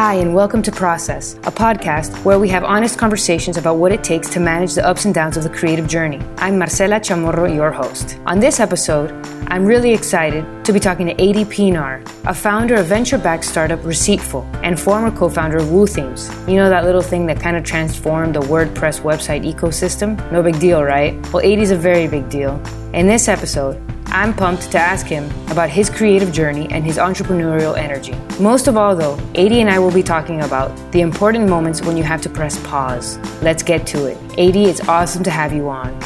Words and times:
Hi, 0.00 0.14
and 0.14 0.34
welcome 0.34 0.62
to 0.62 0.72
Process, 0.72 1.34
a 1.44 1.52
podcast 1.52 2.24
where 2.24 2.38
we 2.38 2.48
have 2.48 2.64
honest 2.64 2.98
conversations 2.98 3.58
about 3.58 3.74
what 3.74 3.92
it 3.92 4.02
takes 4.02 4.30
to 4.30 4.40
manage 4.40 4.72
the 4.72 4.82
ups 4.82 5.04
and 5.04 5.12
downs 5.14 5.36
of 5.36 5.42
the 5.42 5.50
creative 5.50 5.86
journey. 5.86 6.18
I'm 6.38 6.58
Marcela 6.58 7.00
Chamorro, 7.00 7.54
your 7.54 7.70
host. 7.70 8.18
On 8.24 8.40
this 8.40 8.60
episode, 8.60 9.12
I'm 9.48 9.66
really 9.66 9.92
excited 9.92 10.64
to 10.64 10.72
be 10.72 10.80
talking 10.80 11.06
to 11.08 11.14
Adii 11.16 11.44
Pienaar, 11.44 12.00
a 12.24 12.32
founder 12.32 12.76
of 12.76 12.86
venture 12.86 13.18
backed 13.18 13.44
startup 13.44 13.80
Receiptful 13.80 14.42
and 14.62 14.80
former 14.80 15.10
co 15.10 15.28
founder 15.28 15.58
of 15.58 15.70
Woo 15.70 15.86
Themes. 15.86 16.30
You 16.48 16.56
know 16.56 16.70
that 16.70 16.86
little 16.86 17.02
thing 17.02 17.26
that 17.26 17.38
kind 17.38 17.58
of 17.58 17.64
transformed 17.64 18.36
the 18.36 18.40
WordPress 18.40 19.02
website 19.02 19.44
ecosystem? 19.44 20.16
No 20.32 20.42
big 20.42 20.58
deal, 20.58 20.82
right? 20.82 21.12
Well, 21.30 21.44
Adii's 21.44 21.72
a 21.72 21.76
very 21.76 22.08
big 22.08 22.30
deal. 22.30 22.58
In 22.94 23.06
this 23.06 23.28
episode, 23.28 23.76
I'm 24.12 24.34
pumped 24.34 24.72
to 24.72 24.78
ask 24.78 25.06
him 25.06 25.30
about 25.52 25.70
his 25.70 25.88
creative 25.88 26.32
journey 26.32 26.66
and 26.72 26.84
his 26.84 26.98
entrepreneurial 26.98 27.78
energy. 27.78 28.12
Most 28.42 28.66
of 28.66 28.76
all, 28.76 28.96
though, 28.96 29.14
Adii 29.34 29.60
and 29.60 29.70
I 29.70 29.78
will 29.78 29.92
be 29.92 30.02
talking 30.02 30.40
about 30.40 30.74
the 30.90 31.00
important 31.00 31.48
moments 31.48 31.80
when 31.80 31.96
you 31.96 32.02
have 32.02 32.20
to 32.22 32.28
press 32.28 32.58
pause. 32.66 33.18
Let's 33.40 33.62
get 33.62 33.86
to 33.86 34.06
it. 34.06 34.18
Adii, 34.30 34.66
it's 34.66 34.80
awesome 34.88 35.22
to 35.22 35.30
have 35.30 35.52
you 35.52 35.68
on. 35.68 35.96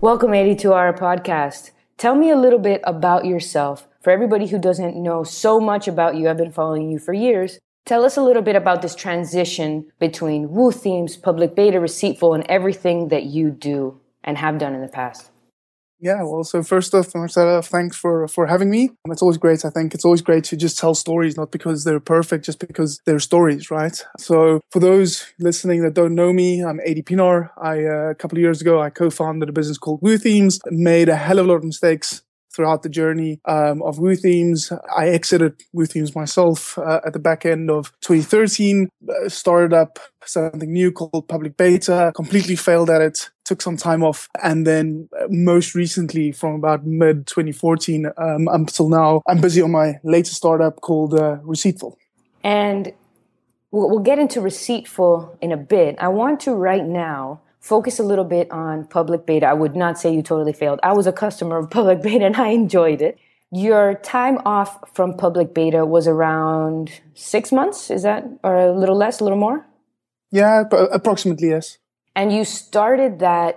Welcome, 0.00 0.30
Adii, 0.30 0.58
to 0.60 0.72
our 0.72 0.94
podcast. 0.94 1.72
Tell 1.98 2.14
me 2.14 2.30
a 2.30 2.36
little 2.36 2.58
bit 2.58 2.80
about 2.84 3.26
yourself. 3.26 3.86
For 4.00 4.10
everybody 4.10 4.46
who 4.46 4.58
doesn't 4.58 4.96
know 4.96 5.22
so 5.22 5.60
much 5.60 5.86
about 5.86 6.16
you, 6.16 6.30
I've 6.30 6.38
been 6.38 6.50
following 6.50 6.90
you 6.90 6.98
for 6.98 7.12
years. 7.12 7.58
Tell 7.84 8.04
us 8.04 8.16
a 8.16 8.22
little 8.22 8.42
bit 8.42 8.54
about 8.54 8.80
this 8.80 8.94
transition 8.94 9.90
between 9.98 10.50
Woo 10.50 10.70
Themes, 10.70 11.16
Public 11.16 11.56
Beta, 11.56 11.78
Receiptful, 11.78 12.34
and 12.34 12.44
everything 12.48 13.08
that 13.08 13.24
you 13.24 13.50
do 13.50 14.00
and 14.22 14.38
have 14.38 14.58
done 14.58 14.74
in 14.74 14.82
the 14.82 14.88
past. 14.88 15.30
Yeah, 15.98 16.22
well, 16.24 16.42
so 16.42 16.64
first 16.64 16.94
off, 16.94 17.14
Marcela, 17.14 17.62
thanks 17.62 17.96
for 17.96 18.26
for 18.26 18.48
having 18.48 18.70
me. 18.70 18.90
It's 19.06 19.22
always 19.22 19.38
great. 19.38 19.64
I 19.64 19.70
think 19.70 19.94
it's 19.94 20.04
always 20.04 20.20
great 20.20 20.42
to 20.44 20.56
just 20.56 20.76
tell 20.76 20.94
stories, 20.94 21.36
not 21.36 21.52
because 21.52 21.84
they're 21.84 22.00
perfect, 22.00 22.44
just 22.44 22.58
because 22.58 23.00
they're 23.06 23.20
stories, 23.20 23.70
right? 23.70 24.04
So, 24.18 24.60
for 24.72 24.80
those 24.80 25.32
listening 25.38 25.82
that 25.82 25.94
don't 25.94 26.16
know 26.16 26.32
me, 26.32 26.64
I'm 26.64 26.80
Adii 26.80 27.04
Pienaar. 27.04 27.50
I 27.56 27.84
uh, 27.84 28.10
a 28.10 28.14
couple 28.16 28.36
of 28.36 28.42
years 28.42 28.60
ago, 28.60 28.82
I 28.82 28.90
co-founded 28.90 29.48
a 29.48 29.52
business 29.52 29.78
called 29.78 30.00
Woo 30.02 30.18
Themes. 30.18 30.58
Made 30.66 31.08
a 31.08 31.14
hell 31.14 31.38
of 31.38 31.46
a 31.46 31.48
lot 31.48 31.56
of 31.56 31.64
mistakes 31.64 32.22
throughout 32.54 32.82
the 32.82 32.88
journey 32.88 33.40
um, 33.44 33.82
of 33.82 33.98
Woo 33.98 34.14
Themes. 34.14 34.72
I 34.94 35.08
exited 35.08 35.62
Woo 35.72 35.86
Themes 35.86 36.14
myself 36.14 36.78
uh, 36.78 37.00
at 37.04 37.12
the 37.12 37.18
back 37.18 37.44
end 37.46 37.70
of 37.70 37.92
2013, 38.02 38.88
uh, 39.08 39.28
started 39.28 39.72
up 39.72 39.98
something 40.24 40.72
new 40.72 40.92
called 40.92 41.26
Public 41.28 41.56
Beta, 41.56 42.12
completely 42.14 42.56
failed 42.56 42.90
at 42.90 43.00
it, 43.00 43.30
took 43.44 43.60
some 43.60 43.76
time 43.76 44.02
off, 44.02 44.28
and 44.42 44.66
then 44.66 45.08
uh, 45.20 45.26
most 45.28 45.74
recently, 45.74 46.32
from 46.32 46.54
about 46.54 46.86
mid 46.86 47.26
2014 47.26 48.06
um, 48.16 48.48
until 48.48 48.88
now, 48.88 49.22
I'm 49.26 49.40
busy 49.40 49.62
on 49.62 49.70
my 49.70 49.98
latest 50.04 50.36
startup 50.36 50.80
called 50.80 51.14
uh, 51.14 51.38
Receiptful. 51.44 51.96
And 52.44 52.92
we'll 53.70 53.98
get 54.00 54.18
into 54.18 54.40
Receiptful 54.40 55.36
in 55.40 55.52
a 55.52 55.56
bit. 55.56 55.96
I 55.98 56.08
want 56.08 56.40
to 56.40 56.52
right 56.52 56.84
now 56.84 57.40
focus 57.62 58.00
a 58.00 58.02
little 58.02 58.24
bit 58.24 58.50
on 58.50 58.84
public 58.84 59.24
beta. 59.24 59.46
I 59.46 59.54
would 59.54 59.76
not 59.76 59.98
say 59.98 60.12
you 60.12 60.20
totally 60.20 60.52
failed. 60.52 60.80
I 60.82 60.92
was 60.92 61.06
a 61.06 61.12
customer 61.12 61.56
of 61.56 61.70
public 61.78 62.02
beta 62.02 62.26
and 62.26 62.36
I 62.36 62.48
enjoyed 62.48 63.00
it. 63.00 63.18
Your 63.50 63.94
time 63.94 64.38
off 64.44 64.78
from 64.94 65.16
public 65.16 65.54
beta 65.54 65.86
was 65.86 66.08
around 66.08 67.00
six 67.14 67.52
months, 67.52 67.90
is 67.90 68.02
that, 68.02 68.24
or 68.42 68.56
a 68.56 68.72
little 68.72 68.96
less, 68.96 69.20
a 69.20 69.24
little 69.24 69.38
more? 69.38 69.66
Yeah, 70.30 70.64
approximately, 70.90 71.50
yes. 71.50 71.78
And 72.16 72.32
you 72.32 72.46
started 72.46 73.18
that, 73.18 73.56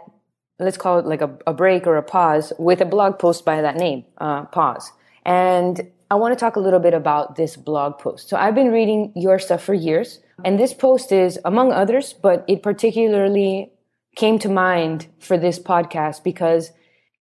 let's 0.60 0.78
call 0.78 1.00
it 1.00 1.06
like 1.06 1.22
a, 1.22 1.38
a 1.48 1.54
break 1.54 1.88
or 1.88 1.96
a 1.96 2.04
pause, 2.04 2.52
with 2.60 2.82
a 2.82 2.86
blog 2.86 3.20
post 3.20 3.46
by 3.46 3.62
that 3.62 3.78
name, 3.78 4.04
uh, 4.18 4.44
Pause. 4.46 4.92
And 5.26 5.90
I 6.12 6.16
want 6.16 6.34
to 6.34 6.40
talk 6.40 6.58
a 6.58 6.60
little 6.60 6.80
bit 6.80 6.94
about 6.94 7.38
this 7.38 7.56
blog 7.56 7.98
post. 7.98 8.28
So 8.28 8.36
I've 8.36 8.54
been 8.54 8.72
reading 8.72 9.14
your 9.16 9.40
stuff 9.40 9.64
for 9.64 9.74
years, 9.74 10.20
and 10.44 10.60
this 10.60 10.74
post 10.74 11.14
is, 11.14 11.40
among 11.46 11.72
others, 11.72 12.12
but 12.12 12.44
it 12.50 12.62
particularly 12.62 13.72
came 14.16 14.40
to 14.40 14.50
mind 14.50 15.08
for 15.20 15.38
this 15.38 15.60
podcast 15.60 16.24
because 16.24 16.72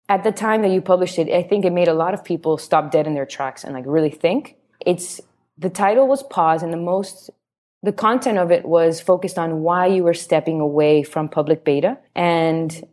at 0.09 0.25
the 0.25 0.33
time 0.33 0.62
that 0.62 0.71
you 0.71 0.81
published 0.81 1.19
it, 1.19 1.28
I 1.33 1.43
think 1.43 1.65
it 1.65 1.73
made 1.73 1.89
a 1.89 1.95
lot 1.95 2.15
of 2.15 2.25
people 2.25 2.59
stop 2.59 2.91
dead 2.91 3.06
in 3.06 3.15
their 3.15 3.27
tracks 3.27 3.62
and 3.62 3.75
like 3.75 3.84
really 3.87 4.11
think. 4.11 4.56
It's 4.84 5.21
the 5.56 5.71
title 5.71 6.09
was 6.09 6.23
pause 6.25 6.62
and 6.62 6.73
the 6.73 6.78
most 6.78 7.31
the 7.83 7.93
content 7.93 8.37
of 8.37 8.51
it 8.51 8.67
was 8.67 9.01
focused 9.01 9.39
on 9.39 9.62
why 9.62 9.87
you 9.87 10.05
were 10.05 10.12
stepping 10.12 10.61
away 10.61 11.03
from 11.03 11.31
public 11.31 11.65
beta 11.65 11.97
and 12.15 12.84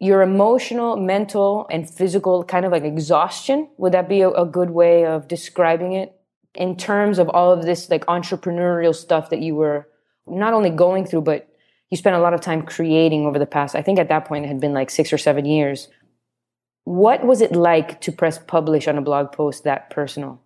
your 0.00 0.22
emotional, 0.22 0.96
mental, 0.96 1.66
and 1.70 1.88
physical 1.88 2.44
kind 2.44 2.64
of 2.64 2.72
like 2.72 2.84
exhaustion. 2.84 3.68
Would 3.76 3.92
that 3.92 4.08
be 4.08 4.22
a, 4.22 4.30
a 4.30 4.46
good 4.46 4.70
way 4.70 5.04
of 5.04 5.28
describing 5.28 5.92
it 5.92 6.14
in 6.54 6.76
terms 6.76 7.18
of 7.18 7.28
all 7.28 7.52
of 7.52 7.64
this 7.64 7.90
like 7.90 8.06
entrepreneurial 8.06 8.94
stuff 8.94 9.30
that 9.30 9.40
you 9.40 9.54
were 9.54 9.88
not 10.26 10.54
only 10.54 10.70
going 10.70 11.04
through, 11.04 11.22
but 11.22 11.48
you 11.94 11.98
spent 11.98 12.16
a 12.16 12.18
lot 12.18 12.34
of 12.34 12.40
time 12.40 12.62
creating 12.62 13.24
over 13.24 13.38
the 13.38 13.46
past, 13.46 13.76
I 13.76 13.82
think 13.82 14.00
at 14.00 14.08
that 14.08 14.24
point 14.24 14.44
it 14.44 14.48
had 14.48 14.58
been 14.58 14.74
like 14.74 14.90
six 14.90 15.12
or 15.12 15.18
seven 15.18 15.44
years. 15.44 15.86
What 16.82 17.24
was 17.24 17.40
it 17.40 17.52
like 17.52 18.00
to 18.00 18.10
press 18.10 18.36
publish 18.36 18.88
on 18.88 18.98
a 18.98 19.00
blog 19.00 19.30
post 19.30 19.62
that 19.62 19.90
personal? 19.90 20.42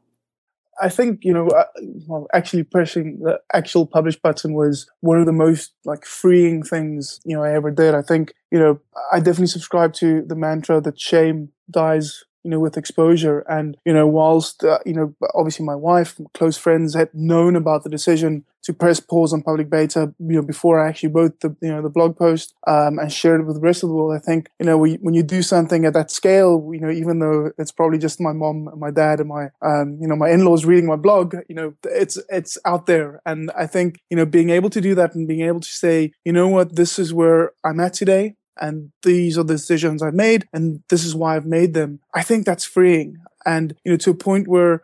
I 0.78 0.90
think 0.90 1.20
you 1.22 1.32
know, 1.32 1.48
uh, 1.48 1.64
well, 2.06 2.26
actually 2.34 2.64
pressing 2.64 3.20
the 3.22 3.40
actual 3.54 3.86
publish 3.86 4.16
button 4.20 4.52
was 4.52 4.90
one 5.00 5.18
of 5.18 5.24
the 5.24 5.32
most 5.32 5.72
like 5.86 6.04
freeing 6.04 6.62
things 6.62 7.18
you 7.24 7.34
know 7.34 7.42
I 7.42 7.54
ever 7.54 7.70
did. 7.70 7.94
I 7.94 8.02
think 8.02 8.34
you 8.52 8.58
know 8.58 8.78
I 9.10 9.16
definitely 9.16 9.46
subscribe 9.46 9.94
to 9.94 10.22
the 10.26 10.36
mantra 10.36 10.82
that 10.82 11.00
shame 11.00 11.48
dies 11.70 12.24
you 12.48 12.52
know, 12.52 12.60
with 12.60 12.78
exposure. 12.78 13.40
And, 13.40 13.76
you 13.84 13.92
know, 13.92 14.06
whilst, 14.06 14.64
uh, 14.64 14.78
you 14.86 14.94
know, 14.94 15.14
obviously 15.34 15.66
my 15.66 15.74
wife, 15.74 16.18
close 16.32 16.56
friends 16.56 16.94
had 16.94 17.10
known 17.12 17.56
about 17.56 17.84
the 17.84 17.90
decision 17.90 18.46
to 18.62 18.72
press 18.72 19.00
pause 19.00 19.34
on 19.34 19.42
public 19.42 19.68
beta, 19.68 20.14
you 20.18 20.36
know, 20.36 20.42
before 20.42 20.80
I 20.80 20.88
actually 20.88 21.10
wrote 21.10 21.40
the, 21.40 21.54
you 21.60 21.68
know, 21.68 21.82
the 21.82 21.90
blog 21.90 22.16
post 22.16 22.54
um, 22.66 22.98
and 22.98 23.12
shared 23.12 23.42
it 23.42 23.44
with 23.44 23.56
the 23.56 23.60
rest 23.60 23.82
of 23.82 23.90
the 23.90 23.94
world. 23.94 24.16
I 24.16 24.18
think, 24.18 24.48
you 24.58 24.64
know, 24.64 24.78
we, 24.78 24.94
when 24.94 25.12
you 25.12 25.22
do 25.22 25.42
something 25.42 25.84
at 25.84 25.92
that 25.92 26.10
scale, 26.10 26.70
you 26.72 26.80
know, 26.80 26.90
even 26.90 27.18
though 27.18 27.52
it's 27.58 27.70
probably 27.70 27.98
just 27.98 28.18
my 28.18 28.32
mom 28.32 28.68
and 28.68 28.80
my 28.80 28.90
dad 28.90 29.20
and 29.20 29.28
my, 29.28 29.50
um, 29.60 29.98
you 30.00 30.08
know, 30.08 30.16
my 30.16 30.30
in-laws 30.30 30.64
reading 30.64 30.86
my 30.86 30.96
blog, 30.96 31.36
you 31.50 31.54
know, 31.54 31.74
it's, 31.84 32.18
it's 32.30 32.56
out 32.64 32.86
there. 32.86 33.20
And 33.26 33.50
I 33.58 33.66
think, 33.66 34.00
you 34.08 34.16
know, 34.16 34.24
being 34.24 34.48
able 34.48 34.70
to 34.70 34.80
do 34.80 34.94
that 34.94 35.14
and 35.14 35.28
being 35.28 35.42
able 35.42 35.60
to 35.60 35.68
say, 35.68 36.12
you 36.24 36.32
know 36.32 36.48
what, 36.48 36.76
this 36.76 36.98
is 36.98 37.12
where 37.12 37.52
I'm 37.62 37.80
at 37.80 37.92
today 37.92 38.36
and 38.60 38.90
these 39.02 39.38
are 39.38 39.44
the 39.44 39.54
decisions 39.54 40.02
I've 40.02 40.14
made 40.14 40.48
and 40.52 40.82
this 40.88 41.04
is 41.04 41.14
why 41.14 41.36
I've 41.36 41.46
made 41.46 41.74
them. 41.74 42.00
I 42.14 42.22
think 42.22 42.44
that's 42.44 42.64
freeing. 42.64 43.18
And, 43.46 43.74
you 43.84 43.92
know, 43.92 43.98
to 43.98 44.10
a 44.10 44.14
point 44.14 44.48
where 44.48 44.82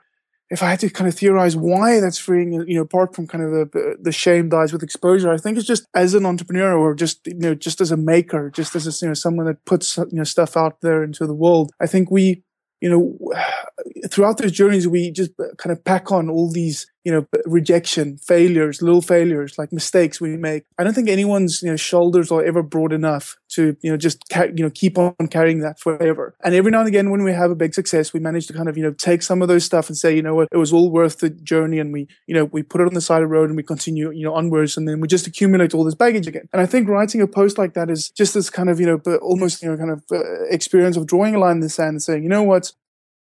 if 0.51 0.63
I 0.63 0.71
had 0.71 0.81
to 0.81 0.91
kind 0.91 1.09
of 1.09 1.15
theorize 1.15 1.57
why 1.57 2.01
that's 2.01 2.19
freeing, 2.19 2.53
you 2.53 2.77
know, 2.77 2.83
apart 2.83 3.15
from 3.15 3.27
kind 3.27 3.43
of 3.43 3.51
the 3.73 3.97
the 4.01 4.13
shame 4.13 4.49
dies 4.49 4.73
with 4.73 4.83
exposure, 4.83 5.33
I 5.33 5.39
think 5.39 5.57
it's 5.57 5.67
just 5.67 5.87
as 5.95 6.15
an 6.15 6.27
entrepreneur 6.27 6.77
or 6.77 6.95
just 6.95 7.27
you 7.27 7.35
know 7.35 7.55
just 7.55 7.81
as 7.81 7.91
a 7.91 7.97
maker, 7.97 8.51
just 8.51 8.77
as 8.77 8.87
a, 8.87 9.05
you 9.05 9.09
know 9.09 9.15
someone 9.15 9.47
that 9.47 9.65
puts 9.65 9.97
you 9.97 10.07
know 10.13 10.25
stuff 10.25 10.57
out 10.57 10.81
there 10.81 11.03
into 11.03 11.27
the 11.27 11.35
world. 11.35 11.73
I 11.81 11.87
think 11.87 12.11
we 12.11 12.45
you 12.85 12.91
know, 12.91 13.33
throughout 14.11 14.39
those 14.39 14.53
journeys, 14.53 14.87
we 14.87 15.11
just 15.11 15.33
kind 15.57 15.73
of 15.73 15.83
pack 15.85 16.13
on 16.13 16.29
all 16.29 16.51
these, 16.51 16.87
you 17.05 17.13
know, 17.13 17.27
rejection, 17.45 18.17
failures, 18.17 18.81
little 18.81 19.03
failures, 19.03 19.59
like 19.59 19.73
mistakes 19.73 20.21
we 20.21 20.37
make. 20.37 20.65
I 20.79 20.85
don't 20.85 20.95
think 20.95 21.11
anyone's, 21.11 21.61
you 21.63 21.71
know, 21.71 21.77
shoulders 21.77 22.33
are 22.33 22.43
ever 22.43 22.63
broad 22.63 22.93
enough 22.93 23.37
to, 23.51 23.77
you 23.83 23.91
know, 23.91 23.99
just, 23.99 24.27
ca- 24.31 24.49
you 24.55 24.65
know, 24.65 24.71
keep 24.71 24.97
on 24.97 25.15
carrying 25.31 25.61
that 25.61 25.79
forever. 25.79 26.35
And 26.43 26.55
every 26.55 26.71
now 26.71 26.81
and 26.81 26.89
again, 26.89 27.11
when 27.11 27.23
we 27.23 27.33
have 27.33 27.51
a 27.51 27.55
big 27.55 27.75
success, 27.75 28.15
we 28.15 28.21
manage 28.21 28.47
to 28.47 28.55
kind 28.55 28.69
of, 28.69 28.79
you 28.79 28.83
know, 28.83 28.93
take 28.93 29.23
some 29.23 29.43
of 29.43 29.49
those 29.49 29.65
stuff 29.65 29.89
and 29.89 29.97
say, 29.99 30.17
you 30.17 30.23
know 30.23 30.35
what, 30.35 30.49
it 30.51 30.57
was 30.57 30.73
all 30.73 30.91
worth 30.91 31.19
the 31.19 31.29
journey. 31.29 31.79
And 31.79 31.93
we, 31.93 32.09
you 32.27 32.35
know, 32.35 32.47
we 32.47 32.63
put 32.63 32.81
it 32.81 32.87
on 32.87 32.95
the 32.95 33.03
side 33.03 33.23
of 33.23 33.29
the 33.29 33.35
road 33.35 33.51
and 33.51 33.57
we 33.57 33.63
continue, 33.63 34.11
you 34.11 34.25
know, 34.25 34.35
onwards. 34.35 34.79
And 34.79 34.89
then 34.89 35.01
we 35.01 35.07
just 35.07 35.27
accumulate 35.27 35.75
all 35.75 35.85
this 35.85 35.95
baggage 35.95 36.27
again. 36.27 36.49
And 36.53 36.63
I 36.63 36.67
think 36.67 36.89
writing 36.89 37.21
a 37.21 37.27
post 37.27 37.59
like 37.59 37.75
that 37.75 37.91
is 37.91 38.09
just 38.09 38.33
this 38.33 38.49
kind 38.49 38.71
of, 38.71 38.81
you 38.81 38.87
know, 38.87 39.19
almost, 39.19 39.63
you 39.63 39.71
know, 39.71 39.77
kind 39.77 39.91
of 39.91 40.03
uh, 40.11 40.45
experience 40.51 40.97
of 40.97 41.07
drawing 41.07 41.35
a 41.35 41.39
line 41.39 41.57
in 41.57 41.61
the 41.61 41.69
sand 41.69 41.91
and 41.91 42.03
saying, 42.03 42.23
you 42.23 42.31
know 42.31 42.43
what, 42.43 42.73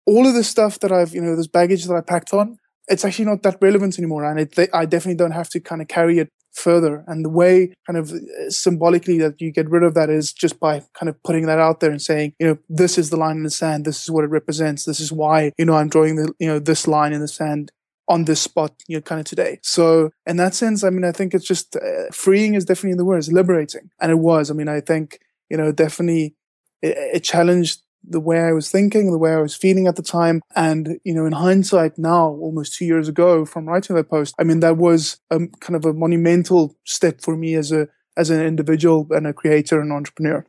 all 0.05 0.25
of 0.27 0.33
the 0.33 0.43
stuff 0.43 0.79
that 0.79 0.91
I've, 0.91 1.13
you 1.13 1.21
know, 1.21 1.35
this 1.35 1.47
baggage 1.47 1.85
that 1.85 1.95
I 1.95 2.01
packed 2.01 2.33
on, 2.33 2.57
it's 2.87 3.05
actually 3.05 3.25
not 3.25 3.43
that 3.43 3.57
relevant 3.61 3.97
anymore. 3.97 4.23
And 4.25 4.39
it, 4.39 4.69
I 4.73 4.85
definitely 4.85 5.17
don't 5.17 5.31
have 5.31 5.49
to 5.49 5.59
kind 5.59 5.81
of 5.81 5.87
carry 5.87 6.19
it 6.19 6.29
further. 6.53 7.03
And 7.07 7.25
the 7.25 7.29
way 7.29 7.73
kind 7.87 7.97
of 7.97 8.11
uh, 8.11 8.49
symbolically 8.49 9.17
that 9.19 9.41
you 9.41 9.51
get 9.51 9.69
rid 9.69 9.83
of 9.83 9.93
that 9.95 10.09
is 10.09 10.31
just 10.33 10.59
by 10.59 10.83
kind 10.93 11.09
of 11.09 11.21
putting 11.23 11.45
that 11.47 11.59
out 11.59 11.79
there 11.79 11.91
and 11.91 12.01
saying, 12.01 12.33
you 12.39 12.47
know, 12.47 12.57
this 12.69 12.97
is 12.97 13.09
the 13.09 13.17
line 13.17 13.37
in 13.37 13.43
the 13.43 13.49
sand. 13.49 13.85
This 13.85 14.03
is 14.03 14.11
what 14.11 14.23
it 14.23 14.29
represents. 14.29 14.85
This 14.85 14.99
is 14.99 15.11
why, 15.11 15.51
you 15.57 15.65
know, 15.65 15.75
I'm 15.75 15.89
drawing 15.89 16.15
the, 16.15 16.33
you 16.39 16.47
know, 16.47 16.59
this 16.59 16.87
line 16.87 17.13
in 17.13 17.21
the 17.21 17.27
sand 17.27 17.71
on 18.07 18.25
this 18.25 18.41
spot, 18.41 18.73
you 18.87 18.97
know, 18.97 19.01
kind 19.01 19.19
of 19.19 19.25
today. 19.25 19.59
So 19.63 20.11
in 20.25 20.37
that 20.37 20.53
sense, 20.53 20.83
I 20.83 20.89
mean, 20.89 21.05
I 21.05 21.11
think 21.11 21.33
it's 21.33 21.47
just 21.47 21.75
uh, 21.75 22.09
freeing 22.11 22.53
is 22.53 22.65
definitely 22.65 22.97
the 22.97 23.05
word. 23.05 23.17
It's 23.17 23.31
liberating. 23.31 23.89
And 24.01 24.11
it 24.11 24.19
was, 24.19 24.51
I 24.51 24.53
mean, 24.53 24.67
I 24.67 24.81
think, 24.81 25.19
you 25.49 25.57
know, 25.57 25.71
definitely 25.71 26.35
it, 26.81 26.97
it 27.15 27.23
challenged 27.23 27.81
the 28.03 28.19
way 28.19 28.39
I 28.41 28.51
was 28.51 28.69
thinking, 28.69 29.11
the 29.11 29.17
way 29.17 29.33
I 29.33 29.41
was 29.41 29.55
feeling 29.55 29.87
at 29.87 29.95
the 29.95 30.03
time. 30.03 30.41
And, 30.55 30.99
you 31.03 31.13
know, 31.13 31.25
in 31.25 31.33
hindsight 31.33 31.97
now, 31.97 32.27
almost 32.27 32.75
two 32.75 32.85
years 32.85 33.07
ago 33.07 33.45
from 33.45 33.67
writing 33.67 33.95
that 33.95 34.09
post, 34.09 34.35
I 34.37 34.43
mean, 34.43 34.59
that 34.59 34.77
was 34.77 35.19
a 35.29 35.39
kind 35.59 35.75
of 35.75 35.85
a 35.85 35.93
monumental 35.93 36.75
step 36.83 37.21
for 37.21 37.35
me 37.35 37.55
as 37.55 37.71
a, 37.71 37.87
as 38.17 38.29
an 38.29 38.41
individual 38.41 39.07
and 39.11 39.25
a 39.25 39.33
creator 39.33 39.79
and 39.79 39.91
entrepreneur. 39.91 40.45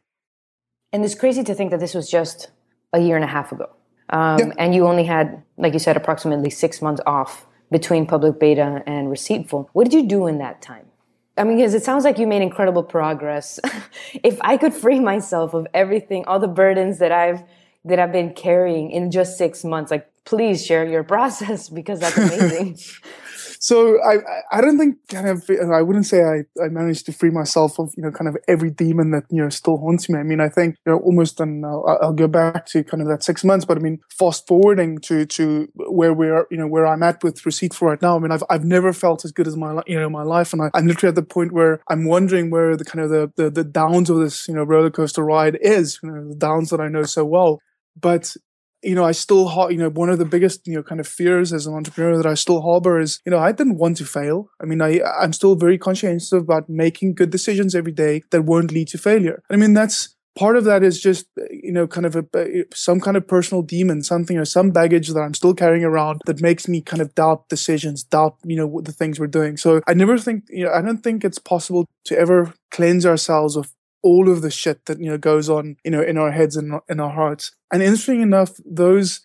And 0.92 1.04
it's 1.04 1.14
crazy 1.14 1.42
to 1.44 1.54
think 1.54 1.70
that 1.70 1.80
this 1.80 1.94
was 1.94 2.10
just 2.10 2.50
a 2.92 3.00
year 3.00 3.16
and 3.16 3.24
a 3.24 3.28
half 3.28 3.52
ago. 3.52 3.68
Um, 4.10 4.38
yeah. 4.38 4.52
And 4.58 4.74
you 4.74 4.86
only 4.86 5.04
had, 5.04 5.42
like 5.56 5.72
you 5.72 5.78
said, 5.78 5.96
approximately 5.96 6.50
six 6.50 6.82
months 6.82 7.00
off 7.06 7.46
between 7.70 8.06
public 8.06 8.38
beta 8.38 8.82
and 8.86 9.08
Receiptful. 9.08 9.68
What 9.72 9.84
did 9.84 9.94
you 9.94 10.06
do 10.06 10.26
in 10.26 10.38
that 10.38 10.60
time? 10.62 10.86
I 11.36 11.44
mean, 11.44 11.56
because 11.56 11.74
it 11.74 11.84
sounds 11.84 12.04
like 12.04 12.18
you 12.18 12.26
made 12.26 12.42
incredible 12.42 12.84
progress. 12.84 13.58
if 14.22 14.38
I 14.40 14.56
could 14.56 14.72
free 14.72 15.00
myself 15.00 15.54
of 15.54 15.66
everything, 15.74 16.24
all 16.26 16.38
the 16.38 16.48
burdens 16.48 16.98
that 16.98 17.12
I've 17.12 17.42
that 17.86 17.98
I've 17.98 18.12
been 18.12 18.32
carrying 18.32 18.90
in 18.90 19.10
just 19.10 19.36
six 19.36 19.62
months, 19.62 19.90
like 19.90 20.08
please 20.24 20.64
share 20.64 20.86
your 20.86 21.04
process 21.14 21.68
because 21.68 22.00
that's 22.00 22.16
amazing. 22.16 22.78
so 23.64 23.98
I 24.04 24.18
I 24.52 24.60
don't 24.60 24.76
think 24.76 24.96
kind 25.08 25.26
of 25.26 25.48
uh, 25.48 25.72
I 25.72 25.80
wouldn't 25.80 26.04
say 26.04 26.22
I, 26.22 26.44
I 26.62 26.68
managed 26.68 27.06
to 27.06 27.14
free 27.14 27.30
myself 27.30 27.78
of 27.78 27.94
you 27.96 28.02
know 28.02 28.10
kind 28.10 28.28
of 28.28 28.36
every 28.46 28.68
demon 28.68 29.10
that 29.12 29.24
you 29.30 29.42
know 29.42 29.48
still 29.48 29.78
haunts 29.78 30.06
me. 30.10 30.18
I 30.18 30.22
mean 30.22 30.38
I 30.38 30.50
think 30.50 30.76
you 30.84 30.92
know 30.92 30.98
almost 30.98 31.40
and 31.40 31.64
uh, 31.64 31.68
I'll, 31.68 31.98
I'll 32.02 32.12
go 32.12 32.28
back 32.28 32.66
to 32.66 32.84
kind 32.84 33.00
of 33.00 33.08
that 33.08 33.24
six 33.24 33.42
months, 33.42 33.64
but 33.64 33.78
I 33.78 33.80
mean 33.80 34.00
fast 34.10 34.46
forwarding 34.46 34.98
to 35.08 35.24
to 35.24 35.66
where 35.76 36.12
we're 36.12 36.46
you 36.50 36.58
know 36.58 36.66
where 36.66 36.86
I'm 36.86 37.02
at 37.02 37.24
with 37.24 37.40
Receiptful 37.40 37.80
right 37.80 38.02
now. 38.02 38.16
I 38.16 38.18
mean 38.18 38.32
I've 38.32 38.44
I've 38.50 38.66
never 38.66 38.92
felt 38.92 39.24
as 39.24 39.32
good 39.32 39.46
as 39.46 39.56
my 39.56 39.80
you 39.86 39.98
know 39.98 40.10
my 40.10 40.24
life, 40.24 40.52
and 40.52 40.60
I, 40.60 40.68
am 40.78 40.86
literally 40.86 41.08
at 41.08 41.14
the 41.14 41.22
point 41.22 41.52
where 41.52 41.80
I'm 41.88 42.04
wondering 42.04 42.50
where 42.50 42.76
the 42.76 42.84
kind 42.84 43.02
of 43.02 43.08
the, 43.08 43.32
the 43.36 43.48
the 43.48 43.64
downs 43.64 44.10
of 44.10 44.18
this 44.18 44.46
you 44.46 44.52
know 44.52 44.64
roller 44.64 44.90
coaster 44.90 45.24
ride 45.24 45.56
is. 45.62 46.00
You 46.02 46.10
know 46.10 46.28
the 46.28 46.34
downs 46.34 46.68
that 46.68 46.82
I 46.82 46.88
know 46.88 47.04
so 47.04 47.24
well 47.24 47.60
but 47.98 48.36
you 48.84 48.94
know, 48.94 49.04
I 49.04 49.12
still, 49.12 49.50
you 49.70 49.78
know, 49.78 49.88
one 49.88 50.10
of 50.10 50.18
the 50.18 50.24
biggest, 50.24 50.66
you 50.66 50.74
know, 50.74 50.82
kind 50.82 51.00
of 51.00 51.08
fears 51.08 51.52
as 51.52 51.66
an 51.66 51.74
entrepreneur 51.74 52.16
that 52.16 52.26
I 52.26 52.34
still 52.34 52.60
harbor 52.62 53.00
is, 53.00 53.20
you 53.24 53.30
know, 53.30 53.38
I 53.38 53.52
didn't 53.52 53.78
want 53.78 53.96
to 53.98 54.04
fail. 54.04 54.50
I 54.60 54.66
mean, 54.66 54.82
I, 54.82 55.00
I'm 55.20 55.32
still 55.32 55.56
very 55.56 55.78
conscientious 55.78 56.32
about 56.32 56.68
making 56.68 57.14
good 57.14 57.30
decisions 57.30 57.74
every 57.74 57.92
day 57.92 58.22
that 58.30 58.42
won't 58.42 58.72
lead 58.72 58.88
to 58.88 58.98
failure. 58.98 59.42
I 59.50 59.56
mean, 59.56 59.72
that's 59.72 60.14
part 60.36 60.56
of 60.56 60.64
that 60.64 60.82
is 60.82 61.00
just, 61.00 61.26
you 61.50 61.72
know, 61.72 61.86
kind 61.86 62.06
of 62.06 62.16
a, 62.16 62.64
some 62.74 63.00
kind 63.00 63.16
of 63.16 63.26
personal 63.26 63.62
demon, 63.62 64.02
something 64.02 64.36
or 64.36 64.44
some 64.44 64.70
baggage 64.70 65.08
that 65.08 65.20
I'm 65.20 65.34
still 65.34 65.54
carrying 65.54 65.84
around 65.84 66.20
that 66.26 66.42
makes 66.42 66.68
me 66.68 66.80
kind 66.80 67.00
of 67.00 67.14
doubt 67.14 67.48
decisions, 67.48 68.02
doubt, 68.02 68.36
you 68.44 68.56
know, 68.56 68.80
the 68.80 68.92
things 68.92 69.18
we're 69.18 69.26
doing. 69.26 69.56
So 69.56 69.80
I 69.86 69.94
never 69.94 70.18
think, 70.18 70.44
you 70.48 70.64
know, 70.64 70.72
I 70.72 70.82
don't 70.82 71.02
think 71.02 71.24
it's 71.24 71.38
possible 71.38 71.86
to 72.06 72.18
ever 72.18 72.52
cleanse 72.70 73.06
ourselves 73.06 73.56
of 73.56 73.72
all 74.04 74.30
of 74.30 74.42
the 74.42 74.50
shit 74.50 74.84
that 74.86 75.00
you 75.00 75.10
know 75.10 75.18
goes 75.18 75.48
on 75.50 75.76
you 75.84 75.90
know 75.90 76.02
in 76.02 76.16
our 76.18 76.30
heads 76.30 76.56
and 76.56 76.80
in 76.88 77.00
our 77.00 77.10
hearts. 77.10 77.50
And 77.72 77.82
interesting 77.82 78.20
enough 78.20 78.52
those 78.64 79.20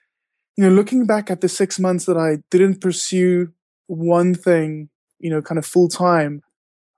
you 0.60 0.66
know 0.66 0.76
looking 0.76 1.06
back 1.06 1.31
at 1.31 1.40
the 1.40 1.48
six 1.48 1.80
months 1.80 2.04
that 2.06 2.18
i 2.18 2.40
didn't 2.52 2.81
pursue 2.81 3.54
one 3.88 4.36
thing 4.36 4.90
you 5.18 5.30
know 5.30 5.42
kind 5.42 5.58
of 5.58 5.66
full 5.66 5.88
time 5.88 6.42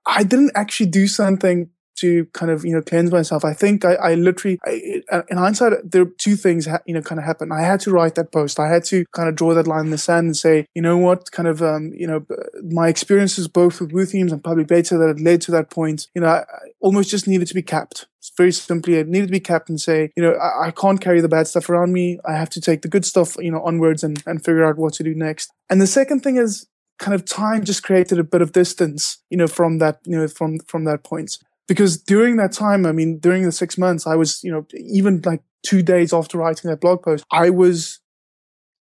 i 0.04 0.24
didn't 0.24 0.50
actually 0.56 0.90
do 0.90 1.06
something 1.06 1.70
to 1.96 2.26
kind 2.32 2.50
of 2.50 2.64
you 2.64 2.72
know 2.72 2.82
cleanse 2.82 3.10
myself. 3.10 3.44
I 3.44 3.52
think 3.52 3.84
I, 3.84 3.94
I 3.94 4.14
literally, 4.14 4.58
I, 4.66 5.22
in 5.28 5.36
hindsight, 5.36 5.90
there 5.90 6.02
are 6.02 6.12
two 6.18 6.36
things 6.36 6.66
ha- 6.66 6.80
you 6.86 6.94
know 6.94 7.02
kind 7.02 7.18
of 7.18 7.24
happened. 7.24 7.52
I 7.52 7.62
had 7.62 7.80
to 7.80 7.90
write 7.90 8.14
that 8.16 8.32
post. 8.32 8.58
I 8.58 8.68
had 8.68 8.84
to 8.84 9.04
kind 9.12 9.28
of 9.28 9.34
draw 9.34 9.54
that 9.54 9.66
line 9.66 9.86
in 9.86 9.90
the 9.90 9.98
sand 9.98 10.26
and 10.26 10.36
say, 10.36 10.66
you 10.74 10.82
know 10.82 10.96
what, 10.96 11.30
kind 11.30 11.48
of 11.48 11.62
um, 11.62 11.92
you 11.94 12.06
know 12.06 12.24
my 12.70 12.88
experiences 12.88 13.48
both 13.48 13.80
with 13.80 13.92
Woo 13.92 14.04
Themes 14.04 14.32
and 14.32 14.42
public 14.42 14.68
beta 14.68 14.96
that 14.96 15.08
had 15.08 15.20
led 15.20 15.40
to 15.42 15.50
that 15.52 15.70
point. 15.70 16.08
You 16.14 16.22
know, 16.22 16.28
I, 16.28 16.40
I 16.40 16.70
almost 16.80 17.10
just 17.10 17.28
needed 17.28 17.48
to 17.48 17.54
be 17.54 17.62
capped. 17.62 18.06
Very 18.36 18.52
simply, 18.52 18.94
it 18.94 19.08
needed 19.08 19.26
to 19.26 19.32
be 19.32 19.40
capped 19.40 19.68
and 19.68 19.80
say, 19.80 20.10
you 20.16 20.22
know, 20.22 20.32
I, 20.34 20.68
I 20.68 20.70
can't 20.70 21.00
carry 21.00 21.20
the 21.20 21.28
bad 21.28 21.48
stuff 21.48 21.68
around 21.68 21.92
me. 21.92 22.18
I 22.24 22.34
have 22.34 22.50
to 22.50 22.60
take 22.60 22.82
the 22.82 22.88
good 22.88 23.04
stuff, 23.04 23.36
you 23.38 23.50
know, 23.50 23.62
onwards 23.62 24.02
and 24.02 24.22
and 24.26 24.44
figure 24.44 24.64
out 24.64 24.78
what 24.78 24.94
to 24.94 25.02
do 25.02 25.14
next. 25.14 25.52
And 25.68 25.80
the 25.80 25.86
second 25.86 26.20
thing 26.20 26.36
is 26.36 26.66
kind 26.98 27.14
of 27.14 27.24
time 27.24 27.64
just 27.64 27.82
created 27.82 28.18
a 28.18 28.24
bit 28.24 28.42
of 28.42 28.52
distance, 28.52 29.18
you 29.28 29.36
know, 29.36 29.48
from 29.48 29.78
that, 29.78 29.98
you 30.04 30.16
know, 30.16 30.28
from 30.28 30.60
from 30.60 30.84
that 30.84 31.02
point 31.04 31.38
because 31.68 31.96
during 31.96 32.36
that 32.36 32.52
time, 32.52 32.86
I 32.86 32.92
mean, 32.92 33.18
during 33.18 33.44
the 33.44 33.52
six 33.52 33.78
months, 33.78 34.06
I 34.06 34.14
was, 34.14 34.42
you 34.42 34.52
know, 34.52 34.66
even 34.74 35.22
like 35.24 35.42
two 35.62 35.82
days 35.82 36.12
after 36.12 36.38
writing 36.38 36.70
that 36.70 36.80
blog 36.80 37.02
post, 37.02 37.24
I 37.30 37.50
was 37.50 38.00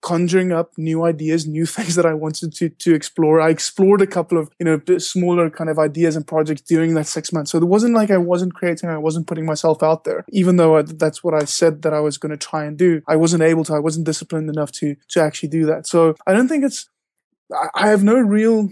conjuring 0.02 0.52
up 0.52 0.72
new 0.78 1.04
ideas, 1.04 1.46
new 1.46 1.66
things 1.76 1.96
that 1.96 2.06
I 2.06 2.14
wanted 2.14 2.54
to 2.54 2.70
to 2.70 2.94
explore. 2.94 3.42
I 3.42 3.50
explored 3.50 4.02
a 4.02 4.08
couple 4.08 4.38
of 4.38 4.50
you 4.60 4.66
know 4.66 4.98
smaller 4.98 5.50
kind 5.50 5.70
of 5.70 5.80
ideas 5.80 6.16
and 6.16 6.26
projects 6.26 6.62
during 6.62 6.94
that 6.96 7.08
six 7.08 7.34
months. 7.34 7.52
So 7.52 7.58
it 7.58 7.66
wasn't 7.66 7.96
like 7.96 8.12
I 8.12 8.18
wasn't 8.18 8.54
creating, 8.54 8.90
I 8.90 8.98
wasn't 8.98 9.28
putting 9.28 9.46
myself 9.46 9.84
out 9.84 10.04
there, 10.04 10.26
even 10.30 10.58
though 10.58 10.78
I, 10.78 10.84
that's 10.84 11.24
what 11.24 11.34
I 11.34 11.46
said 11.46 11.82
that 11.84 11.94
I 11.94 12.00
was 12.00 12.18
going 12.18 12.32
to 12.32 12.38
try 12.38 12.66
and 12.66 12.78
do. 12.78 13.02
I 13.08 13.16
wasn't 13.16 13.44
able 13.44 13.64
to. 13.66 13.74
I 13.74 13.80
wasn't 13.80 14.06
disciplined 14.06 14.50
enough 14.50 14.72
to 14.74 14.96
to 15.10 15.22
actually 15.22 15.50
do 15.50 15.66
that. 15.66 15.88
So 15.88 16.16
I 16.26 16.34
don't 16.34 16.48
think 16.48 16.64
it's. 16.64 16.90
I 17.74 17.88
have 17.88 18.04
no 18.04 18.20
real 18.20 18.70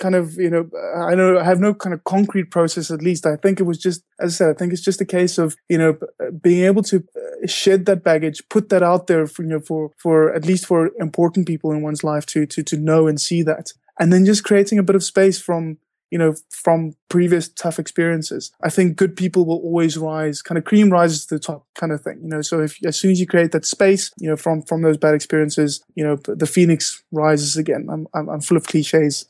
kind 0.00 0.14
of 0.14 0.34
you 0.34 0.50
know 0.50 0.68
i 0.96 1.14
know 1.14 1.38
i 1.38 1.44
have 1.44 1.60
no 1.60 1.74
kind 1.74 1.94
of 1.94 2.02
concrete 2.04 2.50
process 2.50 2.90
at 2.90 3.02
least. 3.02 3.26
I 3.26 3.36
think 3.36 3.60
it 3.60 3.64
was 3.64 3.78
just 3.78 4.02
as 4.20 4.34
i 4.34 4.36
said 4.36 4.50
i 4.50 4.58
think 4.58 4.72
it's 4.72 4.82
just 4.82 5.00
a 5.00 5.04
case 5.04 5.38
of 5.38 5.56
you 5.68 5.78
know 5.78 5.96
being 6.40 6.64
able 6.64 6.82
to 6.84 7.04
uh, 7.16 7.46
shed 7.46 7.86
that 7.86 8.02
baggage 8.02 8.42
put 8.48 8.68
that 8.70 8.82
out 8.82 9.06
there 9.06 9.26
for 9.26 9.42
you 9.42 9.48
know 9.48 9.60
for 9.60 9.90
for 9.96 10.32
at 10.34 10.46
least 10.46 10.66
for 10.66 10.90
important 10.98 11.46
people 11.46 11.70
in 11.70 11.82
one's 11.82 12.02
life 12.02 12.26
to 12.26 12.46
to 12.46 12.62
to 12.62 12.76
know 12.76 13.06
and 13.06 13.20
see 13.20 13.42
that. 13.42 13.72
And 13.98 14.12
then 14.12 14.24
just 14.24 14.44
creating 14.44 14.78
a 14.78 14.82
bit 14.82 14.96
of 14.96 15.04
space 15.04 15.40
from 15.40 15.78
you 16.12 16.18
know, 16.18 16.34
from 16.50 16.94
previous 17.08 17.48
tough 17.48 17.78
experiences. 17.78 18.52
I 18.62 18.68
think 18.68 18.96
good 18.96 19.16
people 19.16 19.46
will 19.46 19.56
always 19.56 19.96
rise, 19.96 20.42
kind 20.42 20.58
of 20.58 20.64
cream 20.64 20.90
rises 20.90 21.24
to 21.26 21.36
the 21.36 21.40
top 21.40 21.66
kind 21.74 21.90
of 21.90 22.02
thing, 22.02 22.20
you 22.22 22.28
know. 22.28 22.42
So 22.42 22.60
if 22.60 22.76
as 22.84 22.98
soon 22.98 23.12
as 23.12 23.18
you 23.18 23.26
create 23.26 23.52
that 23.52 23.64
space, 23.64 24.12
you 24.18 24.28
know, 24.28 24.36
from 24.36 24.60
from 24.60 24.82
those 24.82 24.98
bad 24.98 25.14
experiences, 25.14 25.82
you 25.94 26.04
know, 26.04 26.16
the 26.16 26.46
phoenix 26.46 27.02
rises 27.12 27.56
again. 27.56 27.88
I'm 27.90 28.06
I'm, 28.12 28.28
I'm 28.28 28.40
full 28.42 28.58
of 28.58 28.66
cliches. 28.66 29.24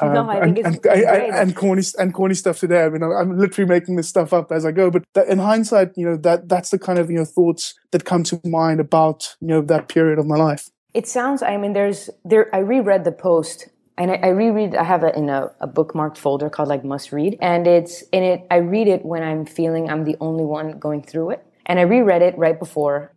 Um, 0.00 0.14
no, 0.14 0.30
I 0.30 0.40
think 0.40 0.58
and, 0.58 0.76
it's 0.76 0.86
and, 0.86 1.06
I, 1.06 1.36
I, 1.36 1.42
and 1.42 1.54
corny 1.54 1.82
and 1.98 2.14
corny 2.14 2.34
stuff 2.34 2.58
today. 2.58 2.82
I 2.82 2.88
mean, 2.88 3.02
I'm, 3.02 3.12
I'm 3.12 3.38
literally 3.38 3.68
making 3.68 3.96
this 3.96 4.08
stuff 4.08 4.32
up 4.32 4.50
as 4.52 4.64
I 4.64 4.72
go. 4.72 4.90
But 4.90 5.04
that, 5.12 5.28
in 5.28 5.38
hindsight, 5.38 5.98
you 5.98 6.06
know, 6.06 6.16
that 6.16 6.48
that's 6.48 6.70
the 6.70 6.78
kind 6.78 6.98
of 6.98 7.10
you 7.10 7.18
know 7.18 7.26
thoughts 7.26 7.74
that 7.90 8.06
come 8.06 8.22
to 8.24 8.40
mind 8.42 8.80
about 8.80 9.36
you 9.42 9.48
know 9.48 9.60
that 9.60 9.88
period 9.88 10.18
of 10.18 10.26
my 10.26 10.36
life. 10.36 10.70
It 10.94 11.06
sounds. 11.06 11.42
I 11.42 11.58
mean, 11.58 11.74
there's 11.74 12.08
there. 12.24 12.54
I 12.54 12.60
reread 12.60 13.04
the 13.04 13.12
post 13.12 13.68
and 13.98 14.10
I, 14.10 14.14
I, 14.14 14.28
reread 14.28 14.74
i 14.74 14.84
have 14.84 15.02
it 15.02 15.14
in 15.16 15.28
a, 15.28 15.50
a, 15.60 15.68
bookmarked 15.68 16.16
folder 16.16 16.48
called 16.48 16.68
like 16.68 16.84
must 16.84 17.12
read. 17.12 17.36
And 17.40 17.66
it's 17.66 18.02
in 18.12 18.22
it 18.22 18.46
i 18.50 18.56
read 18.56 18.88
it 18.88 19.04
when 19.04 19.22
i'm 19.22 19.44
feeling 19.44 19.90
i'm 19.90 20.04
the 20.04 20.16
only 20.20 20.44
one 20.44 20.78
going 20.78 21.02
through 21.02 21.30
it. 21.30 21.46
And 21.66 21.78
i 21.78 21.82
reread 21.82 22.22
it 22.22 22.36
right 22.38 22.58
before 22.58 23.12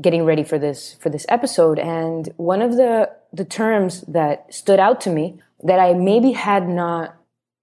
getting 0.00 0.24
ready 0.24 0.44
for 0.44 0.58
this 0.58 0.94
for 1.00 1.08
this 1.10 1.26
episode. 1.28 1.78
And 1.78 2.32
one 2.36 2.62
of 2.62 2.72
the 2.76 3.10
the 3.32 3.44
terms 3.44 4.02
that 4.02 4.52
stood 4.54 4.78
out 4.78 5.00
to 5.02 5.10
me 5.10 5.40
that 5.64 5.80
i 5.80 5.92
maybe 5.92 6.32
had 6.32 6.68
not 6.68 7.16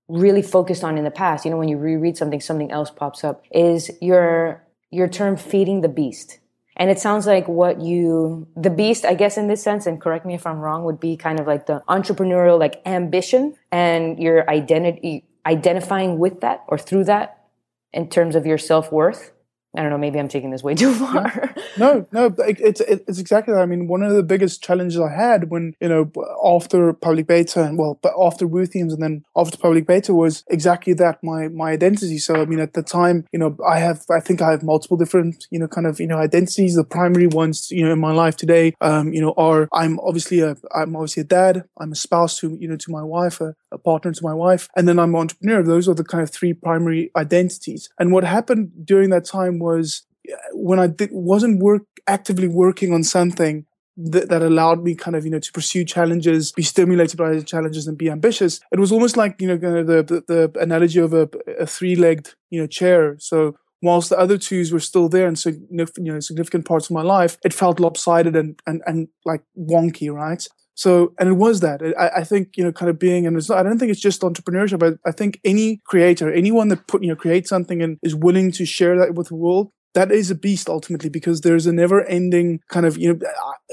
really 0.08 0.42
focused 0.42 0.84
on 0.84 0.98
in 0.98 1.06
the 1.06 1.12
past 1.12 1.46
you 1.46 1.52
know 1.52 1.58
when 1.58 1.70
you 1.70 1.78
reread 1.78 2.18
something 2.18 2.42
something 2.42 2.72
else 2.72 2.92
pops 2.92 3.24
up 3.24 3.44
is 3.52 3.90
your 4.02 4.62
your 4.90 5.08
term 5.08 5.38
feeding 5.38 5.80
the 5.80 5.88
beast 5.88 6.40
and 6.78 6.90
it 6.90 7.00
sounds 7.00 7.28
like 7.28 7.48
what 7.48 7.82
you, 7.82 8.48
the 8.56 8.70
beast, 8.70 9.06
I 9.06 9.14
guess 9.14 9.38
in 9.38 9.48
this 9.48 9.62
sense, 9.62 9.86
and 9.86 10.00
correct 10.00 10.26
me 10.26 10.34
if 10.34 10.48
I'm 10.48 10.60
wrong, 10.60 10.84
would 10.86 11.00
be 11.00 11.18
kind 11.18 11.40
of 11.40 11.48
like 11.48 11.66
the 11.66 11.84
entrepreneurial 11.90 12.60
like 12.60 12.82
ambition 12.86 13.56
and 13.72 14.20
your 14.20 14.50
identity, 14.50 15.26
identifying 15.46 16.18
with 16.18 16.42
that 16.42 16.64
or 16.68 16.78
through 16.78 17.06
that 17.06 17.46
in 17.94 18.10
terms 18.10 18.36
of 18.36 18.46
your 18.46 18.58
self 18.58 18.92
worth. 18.92 19.32
I 19.76 19.82
don't 19.82 19.92
know. 19.92 19.98
Maybe 19.98 20.20
I'm 20.20 20.28
taking 20.28 20.52
this 20.52 20.64
way 20.64 20.76
too 20.76 20.94
far. 20.94 21.56
no, 21.78 22.06
no, 22.12 22.34
it's 22.40 22.82
it's 22.82 23.20
exactly 23.20 23.54
that. 23.54 23.62
I 23.62 23.66
mean, 23.66 23.88
one 23.88 24.04
of 24.04 24.14
the 24.14 24.24
biggest 24.24 24.62
challenges 24.62 25.00
I 25.00 25.12
had 25.12 25.50
when 25.50 25.76
you 25.80 25.88
know 25.88 26.12
after 26.44 26.92
public 26.94 27.28
beta 27.28 27.64
and 27.64 27.78
well, 27.78 27.98
but 28.02 28.14
after 28.20 28.48
Themes 28.66 28.94
and 28.94 29.02
then 29.02 29.24
after 29.36 29.58
public 29.58 29.88
beta 29.88 30.14
was 30.14 30.44
exactly 30.50 30.94
that 30.96 31.24
my 31.24 31.48
my 31.48 31.72
identity. 31.72 32.18
So 32.18 32.36
I 32.36 32.46
mean, 32.46 32.60
at 32.60 32.74
the 32.74 32.84
time, 32.84 33.26
you 33.32 33.40
know, 33.40 33.56
I 33.66 33.80
have 33.80 34.04
I 34.10 34.20
think 34.20 34.42
I 34.42 34.52
have 34.52 34.64
multiple 34.64 34.98
different 34.98 35.48
you 35.52 35.60
know 35.60 35.68
kind 35.68 35.88
of 35.88 36.00
you 36.02 36.08
know 36.08 36.18
identities. 36.18 36.76
The 36.76 36.84
primary 36.84 37.28
ones 37.28 37.72
you 37.72 37.86
know 37.86 37.94
in 37.94 38.00
my 38.00 38.12
life 38.12 38.36
today, 38.36 38.74
um, 38.82 39.14
you 39.14 39.22
know, 39.22 39.34
are 39.38 39.70
I'm 39.72 40.00
obviously 40.02 40.42
a 40.42 40.58
I'm 40.76 40.96
obviously 40.96 41.22
a 41.22 41.26
dad. 41.26 41.64
I'm 41.80 41.94
a 41.94 41.96
spouse 41.96 42.38
to 42.40 42.58
you 42.60 42.68
know 42.68 42.76
to 42.76 42.92
my 42.92 43.04
wife, 43.04 43.40
a, 43.40 43.56
a 43.72 43.78
partner 43.78 44.12
to 44.12 44.24
my 44.24 44.34
wife, 44.34 44.70
and 44.76 44.88
then 44.88 45.00
I'm 45.00 45.16
an 45.16 45.22
entrepreneur. 45.22 45.64
Those 45.64 45.88
are 45.88 45.94
the 45.96 46.04
kind 46.04 46.24
of 46.24 46.30
three 46.30 46.54
primary 46.54 47.12
identities. 47.16 47.90
And 48.00 48.12
what 48.12 48.24
happened 48.24 48.72
during 48.84 49.10
that 49.12 49.26
time 49.26 49.60
was 49.60 50.04
uh, 50.32 50.36
when 50.54 50.80
I 50.80 50.88
did, 50.88 51.10
wasn't 51.12 51.62
work 51.62 51.84
actively 52.08 52.48
working 52.48 52.94
on 52.94 53.04
something 53.04 53.66
that, 53.98 54.30
that 54.30 54.42
allowed 54.42 54.84
me 54.84 54.96
kind 54.96 55.16
of 55.16 55.26
you 55.26 55.32
know 55.32 55.40
to 55.40 55.52
pursue 55.52 55.84
challenges, 55.86 56.52
be 56.52 56.64
stimulated 56.64 57.18
by 57.18 57.40
challenges, 57.42 57.88
and 57.88 57.98
be 57.98 58.10
ambitious. 58.10 58.60
It 58.72 58.80
was 58.80 58.92
almost 58.92 59.18
like 59.18 59.42
you 59.42 59.48
know 59.48 59.58
the 59.58 60.04
the, 60.04 60.24
the 60.28 60.60
analogy 60.60 61.00
of 61.00 61.14
a, 61.14 61.30
a 61.60 61.66
three 61.66 61.96
legged 61.96 62.34
you 62.50 62.62
know 62.62 62.68
chair. 62.68 63.18
So 63.20 63.56
whilst 63.82 64.10
the 64.10 64.20
other 64.20 64.38
twos 64.38 64.72
were 64.72 64.80
still 64.80 65.10
there 65.10 65.28
and 65.28 65.38
so 65.38 65.50
you 65.50 65.88
know 65.98 66.20
significant 66.20 66.66
parts 66.66 66.90
of 66.90 66.94
my 66.94 67.02
life, 67.02 67.38
it 67.44 67.54
felt 67.54 67.80
lopsided 67.80 68.36
and 68.36 68.60
and 68.66 68.82
and 68.86 69.08
like 69.26 69.44
wonky, 69.58 70.12
right? 70.12 70.48
So, 70.76 71.14
and 71.20 71.30
it 71.30 71.34
was 71.34 71.60
that. 71.60 71.82
I, 72.00 72.20
I, 72.20 72.24
think, 72.24 72.58
you 72.58 72.64
know, 72.64 72.72
kind 72.72 72.90
of 72.90 72.98
being, 72.98 73.28
and 73.28 73.38
it's 73.38 73.50
not, 73.50 73.60
I 73.60 73.64
don't 73.64 73.78
think 73.78 73.92
it's 73.92 74.00
just 74.00 74.22
entrepreneurship. 74.22 74.80
but 74.80 74.98
I 75.06 75.12
think 75.12 75.40
any 75.44 75.82
creator, 75.86 76.32
anyone 76.32 76.70
that 76.70 76.88
put, 76.88 77.04
you 77.04 77.10
know, 77.10 77.16
creates 77.16 77.50
something 77.50 77.82
and 77.82 77.98
is 78.02 78.16
willing 78.16 78.52
to 78.54 78.66
share 78.66 78.98
that 78.98 79.16
with 79.16 79.28
the 79.28 79.36
world, 79.36 79.72
that 79.94 80.12
is 80.12 80.32
a 80.32 80.36
beast 80.36 80.70
ultimately 80.70 81.10
because 81.10 81.42
there's 81.42 81.66
a 81.66 81.74
never 81.74 82.06
ending 82.06 82.62
kind 82.70 82.86
of, 82.86 82.98
you 82.98 83.14
know, 83.14 83.20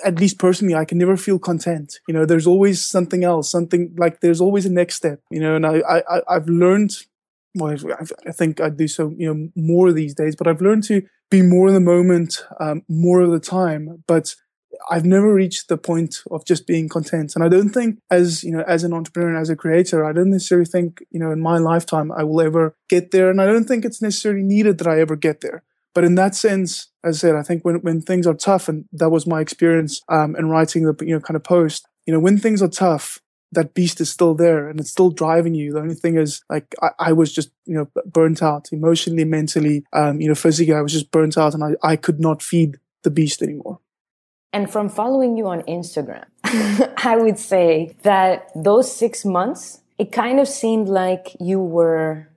at 0.05 0.19
least 0.19 0.39
personally, 0.39 0.75
I 0.75 0.85
can 0.85 0.99
never 0.99 1.17
feel 1.17 1.39
content. 1.39 2.01
You 2.09 2.15
know, 2.15 2.27
there's 2.27 2.47
always 2.47 2.85
something 2.85 3.23
else, 3.23 3.51
something 3.51 3.95
like 3.97 4.21
there's 4.21 4.41
always 4.41 4.67
a 4.67 4.73
next 4.73 4.97
step, 4.97 5.21
you 5.31 5.41
know, 5.41 5.55
and 5.55 5.65
I, 5.65 5.81
I, 5.89 6.23
I've 6.29 6.49
learned 6.49 6.93
well, 7.55 7.77
I 8.27 8.33
think 8.33 8.61
I 8.61 8.69
do 8.71 8.89
so, 8.89 9.15
you 9.17 9.33
know, 9.33 9.49
more 9.57 9.93
these 9.93 10.15
days, 10.15 10.37
but 10.37 10.47
I've 10.47 10.61
learned 10.61 10.85
to 10.85 11.03
be 11.31 11.43
more 11.43 11.69
in 11.69 11.75
the 11.75 11.81
moment, 11.81 12.45
um, 12.61 12.83
more 12.89 13.21
of 13.21 13.31
the 13.31 13.41
time. 13.41 14.03
But 14.07 14.35
I've 14.91 15.05
never 15.05 15.33
reached 15.33 15.69
the 15.69 15.77
point 15.77 16.23
of 16.31 16.45
just 16.45 16.67
being 16.67 16.89
content. 16.89 17.35
And 17.35 17.45
I 17.45 17.49
don't 17.49 17.71
think 17.71 17.99
as, 18.11 18.45
you 18.45 18.53
know, 18.53 18.65
as 18.67 18.85
an 18.85 18.93
entrepreneur 18.93 19.31
and 19.31 19.39
as 19.39 19.51
a 19.51 19.57
creator, 19.57 20.05
I 20.05 20.13
don't 20.13 20.31
necessarily 20.31 20.67
think, 20.67 21.03
you 21.11 21.21
know, 21.21 21.31
in 21.31 21.41
my 21.41 21.59
lifetime 21.59 22.13
I 22.13 22.25
will 22.25 22.41
ever 22.41 22.75
get 22.89 23.11
there. 23.11 23.31
And 23.31 23.41
I 23.41 23.47
don't 23.47 23.65
think 23.65 23.85
it's 23.85 24.03
necessarily 24.03 24.43
needed 24.43 24.79
that 24.79 24.87
I 24.87 25.01
ever 25.01 25.17
get 25.17 25.41
there. 25.41 25.63
But 25.95 26.05
in 26.05 26.15
that 26.15 26.35
sense, 26.35 26.89
as 27.03 27.17
I 27.17 27.19
said, 27.19 27.35
I 27.35 27.43
think 27.43 27.65
when, 27.65 27.77
when 27.77 28.01
things 28.01 28.27
are 28.27 28.35
tough, 28.35 28.69
and 28.69 28.85
that 28.93 29.11
was 29.11 29.27
my 29.27 29.41
experience 29.41 30.01
um, 30.09 30.37
in 30.37 30.49
writing 30.49 30.85
the 30.85 30.95
you 31.05 31.15
know 31.15 31.21
kind 31.21 31.37
of 31.37 31.43
post, 31.43 31.89
you 32.07 32.13
know, 32.13 32.21
when 32.21 32.39
things 32.39 32.63
are 32.63 32.69
tough, 32.69 33.21
that 33.53 33.75
beast 33.75 34.01
is 34.01 34.11
still 34.11 34.35
there 34.35 34.69
and 34.69 34.79
it's 34.79 34.91
still 34.91 35.11
driving 35.11 35.55
you. 35.55 35.73
The 35.73 35.81
only 35.81 35.95
thing 35.95 36.17
is, 36.17 36.43
like, 36.51 36.75
I, 36.83 36.91
I 36.99 37.13
was 37.13 37.33
just 37.33 37.51
you 37.67 37.75
know 37.75 37.91
burnt 38.05 38.43
out 38.43 38.69
emotionally, 38.71 39.25
mentally, 39.25 39.85
um, 39.93 40.21
you 40.21 40.29
know, 40.29 40.35
physically. 40.35 40.75
I 40.75 40.83
was 40.83 40.93
just 40.93 41.11
burnt 41.11 41.37
out, 41.37 41.55
and 41.55 41.65
I, 41.65 41.71
I 41.83 41.97
could 41.97 42.21
not 42.21 42.43
feed 42.43 42.77
the 43.03 43.11
beast 43.11 43.43
anymore. 43.43 43.81
And 44.53 44.71
from 44.71 44.89
following 44.89 45.37
you 45.37 45.47
on 45.49 45.63
Instagram, 45.63 46.25
I 46.45 47.17
would 47.17 47.39
say 47.39 47.97
that 48.03 48.51
those 48.55 48.95
six 48.95 49.25
months, 49.25 49.81
it 49.99 50.11
kind 50.13 50.41
of 50.41 50.49
seemed 50.49 50.89
like 50.89 51.37
you 51.39 51.61
were, 51.61 52.29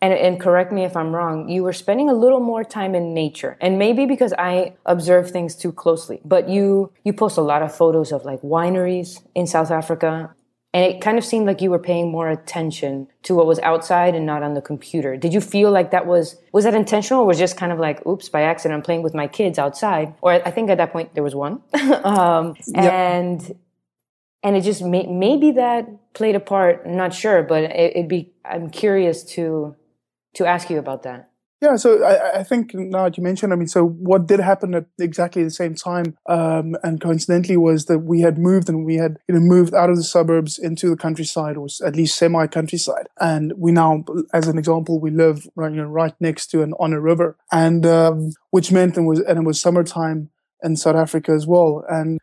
and, 0.00 0.14
and 0.14 0.40
correct 0.40 0.72
me 0.72 0.84
if 0.84 0.96
I'm 0.96 1.14
wrong, 1.14 1.48
you 1.48 1.62
were 1.62 1.74
spending 1.74 2.08
a 2.08 2.14
little 2.14 2.40
more 2.40 2.64
time 2.64 2.94
in 2.94 3.12
nature. 3.12 3.58
And 3.60 3.78
maybe 3.78 4.06
because 4.06 4.32
I 4.38 4.74
observe 4.86 5.30
things 5.30 5.54
too 5.54 5.72
closely, 5.72 6.20
but 6.24 6.48
you, 6.48 6.90
you 7.04 7.12
post 7.12 7.36
a 7.36 7.42
lot 7.42 7.62
of 7.62 7.74
photos 7.74 8.12
of 8.12 8.24
like 8.24 8.40
wineries 8.40 9.22
in 9.34 9.46
South 9.46 9.70
Africa, 9.70 10.34
and 10.74 10.84
it 10.84 11.02
kind 11.02 11.18
of 11.18 11.24
seemed 11.24 11.46
like 11.46 11.60
you 11.60 11.70
were 11.70 11.78
paying 11.78 12.10
more 12.10 12.30
attention 12.30 13.06
to 13.24 13.34
what 13.34 13.46
was 13.46 13.58
outside 13.58 14.14
and 14.14 14.24
not 14.24 14.42
on 14.42 14.54
the 14.54 14.62
computer. 14.62 15.18
Did 15.18 15.34
you 15.34 15.40
feel 15.40 15.70
like 15.70 15.90
that 15.90 16.06
was 16.06 16.36
was 16.52 16.64
that 16.64 16.74
intentional 16.74 17.22
or 17.22 17.26
was 17.26 17.38
just 17.38 17.58
kind 17.58 17.72
of 17.72 17.78
like, 17.78 18.04
oops, 18.06 18.30
by 18.30 18.42
accident 18.42 18.78
I'm 18.78 18.82
playing 18.82 19.02
with 19.02 19.14
my 19.14 19.28
kids 19.28 19.58
outside? 19.58 20.14
Or 20.22 20.32
I 20.32 20.50
think 20.50 20.70
at 20.70 20.78
that 20.78 20.92
point 20.92 21.14
there 21.14 21.22
was 21.22 21.34
one. 21.34 21.60
um, 22.04 22.54
yep. 22.68 22.92
and 22.92 23.54
and 24.42 24.56
it 24.56 24.62
just 24.62 24.82
may, 24.82 25.06
maybe 25.06 25.52
that 25.52 26.12
played 26.14 26.34
a 26.34 26.40
part, 26.40 26.82
I'm 26.86 26.96
not 26.96 27.12
sure, 27.14 27.42
but 27.42 27.64
it, 27.64 27.96
it'd 27.96 28.08
be 28.08 28.32
I'm 28.44 28.70
curious 28.70 29.24
to 29.34 29.76
to 30.34 30.46
ask 30.46 30.70
you 30.70 30.78
about 30.78 31.02
that. 31.02 31.28
Yeah, 31.62 31.76
so 31.76 32.02
I, 32.02 32.40
I, 32.40 32.42
think 32.42 32.74
now 32.74 33.04
that 33.04 33.16
you 33.16 33.22
mentioned, 33.22 33.52
I 33.52 33.56
mean, 33.56 33.68
so 33.68 33.86
what 33.86 34.26
did 34.26 34.40
happen 34.40 34.74
at 34.74 34.86
exactly 34.98 35.44
the 35.44 35.50
same 35.50 35.76
time, 35.76 36.18
um, 36.28 36.74
and 36.82 37.00
coincidentally, 37.00 37.56
was 37.56 37.84
that 37.84 38.00
we 38.00 38.20
had 38.20 38.36
moved 38.36 38.68
and 38.68 38.84
we 38.84 38.96
had 38.96 39.18
you 39.28 39.36
know 39.36 39.40
moved 39.40 39.72
out 39.72 39.88
of 39.88 39.96
the 39.96 40.02
suburbs 40.02 40.58
into 40.58 40.90
the 40.90 40.96
countryside, 40.96 41.56
or 41.56 41.68
at 41.86 41.94
least 41.94 42.18
semi 42.18 42.48
countryside, 42.48 43.06
and 43.20 43.52
we 43.56 43.70
now, 43.70 44.04
as 44.34 44.48
an 44.48 44.58
example, 44.58 44.98
we 44.98 45.12
live 45.12 45.46
right, 45.54 45.70
you 45.70 45.76
know, 45.76 45.86
right 45.86 46.14
next 46.18 46.48
to 46.48 46.64
an 46.64 46.72
on 46.80 46.92
a 46.92 47.00
river, 47.00 47.36
and 47.52 47.86
um, 47.86 48.32
which 48.50 48.72
meant 48.72 48.96
and 48.96 49.06
was 49.06 49.20
and 49.20 49.38
it 49.38 49.44
was 49.44 49.60
summertime 49.60 50.30
in 50.64 50.74
South 50.74 50.96
Africa 50.96 51.30
as 51.30 51.46
well, 51.46 51.84
and 51.88 52.18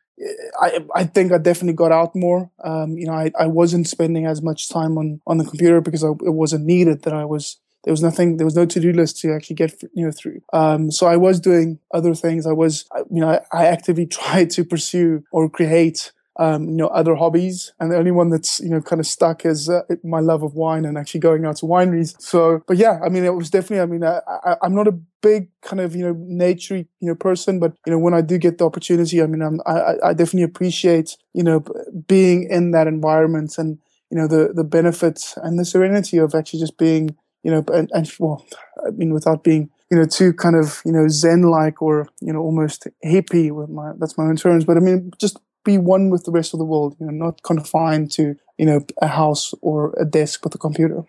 I, 0.60 0.84
I 0.94 1.06
think 1.06 1.32
I 1.32 1.38
definitely 1.38 1.76
got 1.76 1.94
out 1.94 2.14
more. 2.14 2.52
Um, 2.62 2.98
you 2.98 3.06
know, 3.06 3.14
I, 3.14 3.32
I 3.40 3.48
wasn't 3.48 3.88
spending 3.88 4.26
as 4.26 4.42
much 4.42 4.68
time 4.68 4.98
on, 4.98 5.22
on 5.26 5.38
the 5.38 5.46
computer 5.46 5.80
because 5.80 6.04
I, 6.04 6.10
it 6.10 6.34
wasn't 6.34 6.66
needed 6.66 7.04
that 7.04 7.14
I 7.14 7.24
was 7.24 7.58
there 7.84 7.94
was 7.94 8.02
nothing 8.02 8.38
there 8.38 8.46
was 8.46 8.56
no 8.56 8.66
to-do 8.66 8.92
list 8.92 9.20
to 9.20 9.34
actually 9.34 9.56
get 9.56 9.82
you 9.94 10.06
know 10.06 10.12
through. 10.12 10.42
Um, 10.54 10.92
so 10.92 11.08
i 11.08 11.18
was 11.18 11.40
doing 11.40 11.80
other 11.94 12.14
things. 12.14 12.46
I 12.46 12.54
was 12.54 12.86
you 13.12 13.22
know 13.22 13.40
i, 13.52 13.66
actively 13.66 14.06
tried 14.20 14.50
to 14.52 14.64
pursue 14.64 15.24
or 15.32 15.50
create 15.50 16.12
um, 16.38 16.70
you 16.70 16.76
know 16.76 16.88
other 16.88 17.16
hobbies. 17.16 17.74
And 17.80 17.92
the 17.92 17.98
only 17.98 18.12
one 18.12 18.30
that's 18.30 18.60
you 18.60 18.70
know 18.70 18.82
kind 18.82 19.00
of 19.00 19.08
stuck 19.08 19.46
is 19.46 19.70
uh, 19.70 19.82
my 20.04 20.20
love 20.20 20.42
of 20.42 20.56
wine 20.56 20.86
and 20.86 20.98
actually 20.98 21.20
going 21.20 21.46
out 21.46 21.58
to 21.58 21.66
wineries. 21.66 22.20
So 22.22 22.64
but 22.68 22.78
yeah 22.78 23.00
i 23.04 23.10
mean 23.10 23.24
it 23.26 23.34
was 23.36 23.50
definitely 23.50 23.82
i 23.82 23.86
mean 23.86 24.04
I, 24.04 24.22
I, 24.28 24.56
i'm 24.62 24.74
not 24.74 24.88
a 24.88 24.98
big 25.22 25.50
kind 25.62 25.82
of 25.82 25.96
you 25.96 26.06
know 26.06 26.16
nature 26.18 26.78
you 26.78 26.88
know 27.02 27.16
person 27.16 27.60
but 27.60 27.74
you 27.86 27.92
know 27.92 28.00
when 28.00 28.14
i 28.14 28.22
do 28.22 28.38
get 28.38 28.58
the 28.58 28.66
opportunity 28.66 29.22
i 29.22 29.26
mean 29.28 29.42
I'm, 29.42 29.60
i 29.66 29.96
i 30.04 30.14
definitely 30.14 30.44
appreciate 30.44 31.18
you 31.34 31.44
know 31.44 31.64
being 32.08 32.48
in 32.50 32.72
that 32.72 32.88
environment 32.88 33.58
and 33.58 33.80
you 34.10 34.18
know 34.18 34.28
the 34.28 34.54
the 34.54 34.64
benefits 34.64 35.36
and 35.38 35.60
the 35.60 35.66
serenity 35.66 36.18
of 36.18 36.34
actually 36.34 36.60
just 36.62 36.78
being 36.78 37.16
you 37.44 37.52
know, 37.52 37.64
and, 37.74 37.90
and 37.94 38.12
well, 38.20 38.46
I 38.86 38.92
mean, 38.92 39.14
without 39.14 39.44
being, 39.44 39.70
you 39.90 39.98
know, 39.98 40.06
too 40.06 40.34
kind 40.34 40.56
of, 40.56 40.82
you 40.86 40.92
know, 40.92 41.08
Zen 41.08 41.44
like 41.44 41.82
or, 41.82 42.08
you 42.22 42.34
know, 42.34 42.40
almost 42.40 42.88
hippie 43.06 43.52
with 43.52 43.70
my, 43.70 43.92
that's 43.98 44.18
my 44.18 44.26
own 44.26 44.36
terms. 44.36 44.66
But 44.66 44.78
I 44.78 44.82
mean, 44.82 45.12
just 45.18 45.40
be 45.64 45.78
one 45.78 46.10
with 46.10 46.26
the 46.26 46.32
rest 46.32 46.54
of 46.54 46.60
the 46.60 46.66
world, 46.66 46.96
you 47.00 47.06
know, 47.06 47.12
not 47.12 47.44
confined 47.44 48.12
to, 48.12 48.36
you 48.58 48.66
know, 48.66 48.82
a 49.02 49.08
house 49.08 49.54
or 49.62 49.94
a 50.00 50.06
desk 50.06 50.44
with 50.44 50.56
a 50.56 50.58
computer. 50.58 51.04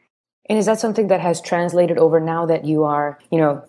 And 0.48 0.58
is 0.58 0.66
that 0.66 0.80
something 0.80 1.08
that 1.08 1.20
has 1.20 1.40
translated 1.40 1.98
over 1.98 2.18
now 2.20 2.46
that 2.46 2.64
you 2.64 2.84
are, 2.84 3.18
you 3.30 3.38
know, 3.38 3.64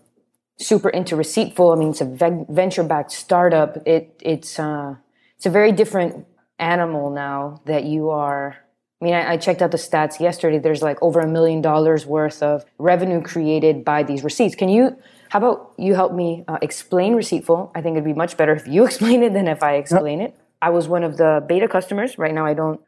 super 0.60 0.90
into 0.90 1.16
Receiptful? 1.16 1.76
I 1.76 1.80
mean, 1.80 1.90
it's 1.90 2.02
a 2.02 2.46
venture 2.50 2.84
backed 2.84 3.12
startup. 3.12 3.78
It, 3.88 4.20
it's, 4.22 4.58
uh, 4.60 4.96
it's 5.38 5.46
a 5.46 5.50
very 5.50 5.72
different 5.72 6.26
animal 6.58 7.10
now 7.10 7.62
that 7.66 7.84
you 7.84 8.10
are 8.10 8.58
I 9.02 9.06
mean, 9.06 9.14
I, 9.16 9.32
I, 9.32 9.38
checked 9.38 9.64
out 9.64 9.72
the 9.72 9.78
stats 9.78 10.20
yesterday. 10.20 10.60
There's 10.60 10.84
like 10.84 11.02
over 11.02 11.22
a 11.22 11.28
million 11.28 11.60
dollars 11.62 12.06
worth 12.06 12.44
of 12.44 12.64
revenue 12.78 13.22
created 13.22 13.84
by 13.84 14.04
these 14.04 14.24
receipts. 14.24 14.54
Can 14.54 14.70
you, 14.70 14.96
how 15.30 15.40
about 15.40 15.74
you 15.78 15.96
help 15.96 16.14
me 16.14 16.44
uh, 16.48 16.60
explain 16.62 17.16
Receiptful? 17.16 17.72
I 17.74 17.82
think 17.82 17.96
it'd 17.96 18.06
be 18.06 18.14
much 18.14 18.38
better 18.38 18.54
if 18.54 18.68
you 18.68 18.86
explain 18.90 19.24
it 19.24 19.34
than 19.34 19.48
if 19.48 19.64
I 19.64 19.76
explain 19.76 20.20
yep. 20.20 20.30
it. 20.30 20.40
I 20.62 20.70
was 20.70 20.88
one 20.88 21.04
of 21.04 21.18
the 21.18 21.44
beta 21.48 21.68
customers. 21.68 22.20
Right 22.20 22.34
now, 22.34 22.46
I 22.46 22.54
don't, 22.54 22.80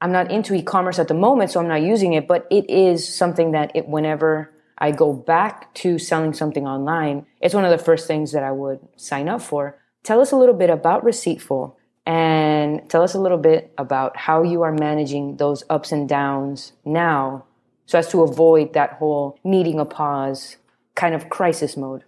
I'm 0.00 0.12
not 0.12 0.30
into 0.30 0.54
e 0.54 0.62
commerce 0.62 0.98
at 0.98 1.08
the 1.08 1.14
moment, 1.14 1.50
so 1.50 1.60
I'm 1.60 1.68
not 1.68 1.82
using 1.82 2.14
it, 2.14 2.26
but 2.26 2.46
it 2.50 2.70
is 2.70 3.06
something 3.06 3.52
that 3.52 3.72
it, 3.74 3.86
whenever 3.86 4.50
I 4.78 4.90
go 4.90 5.12
back 5.12 5.74
to 5.74 5.98
selling 5.98 6.32
something 6.32 6.66
online, 6.66 7.26
it's 7.42 7.54
one 7.54 7.66
of 7.66 7.70
the 7.70 7.84
first 7.84 8.06
things 8.06 8.32
that 8.32 8.42
I 8.42 8.52
would 8.52 8.80
sign 8.96 9.28
up 9.28 9.42
for. 9.42 9.78
Tell 10.02 10.20
us 10.20 10.32
a 10.32 10.36
little 10.36 10.54
bit 10.54 10.70
about 10.70 11.04
Receiptful 11.04 11.74
and 12.06 12.88
tell 12.88 13.02
us 13.02 13.14
a 13.14 13.20
little 13.20 13.38
bit 13.38 13.72
about 13.76 14.16
how 14.16 14.42
you 14.42 14.62
are 14.62 14.72
managing 14.72 15.36
those 15.36 15.64
ups 15.68 15.90
and 15.92 16.08
downs 16.08 16.72
now 16.84 17.44
so 17.86 17.98
as 17.98 18.08
to 18.08 18.22
avoid 18.22 18.72
that 18.74 18.94
whole 18.94 19.38
needing 19.44 19.78
a 19.80 19.84
pause 19.84 20.56
kind 20.94 21.14
of 21.14 21.28
crisis 21.28 21.76
mode. 21.76 22.04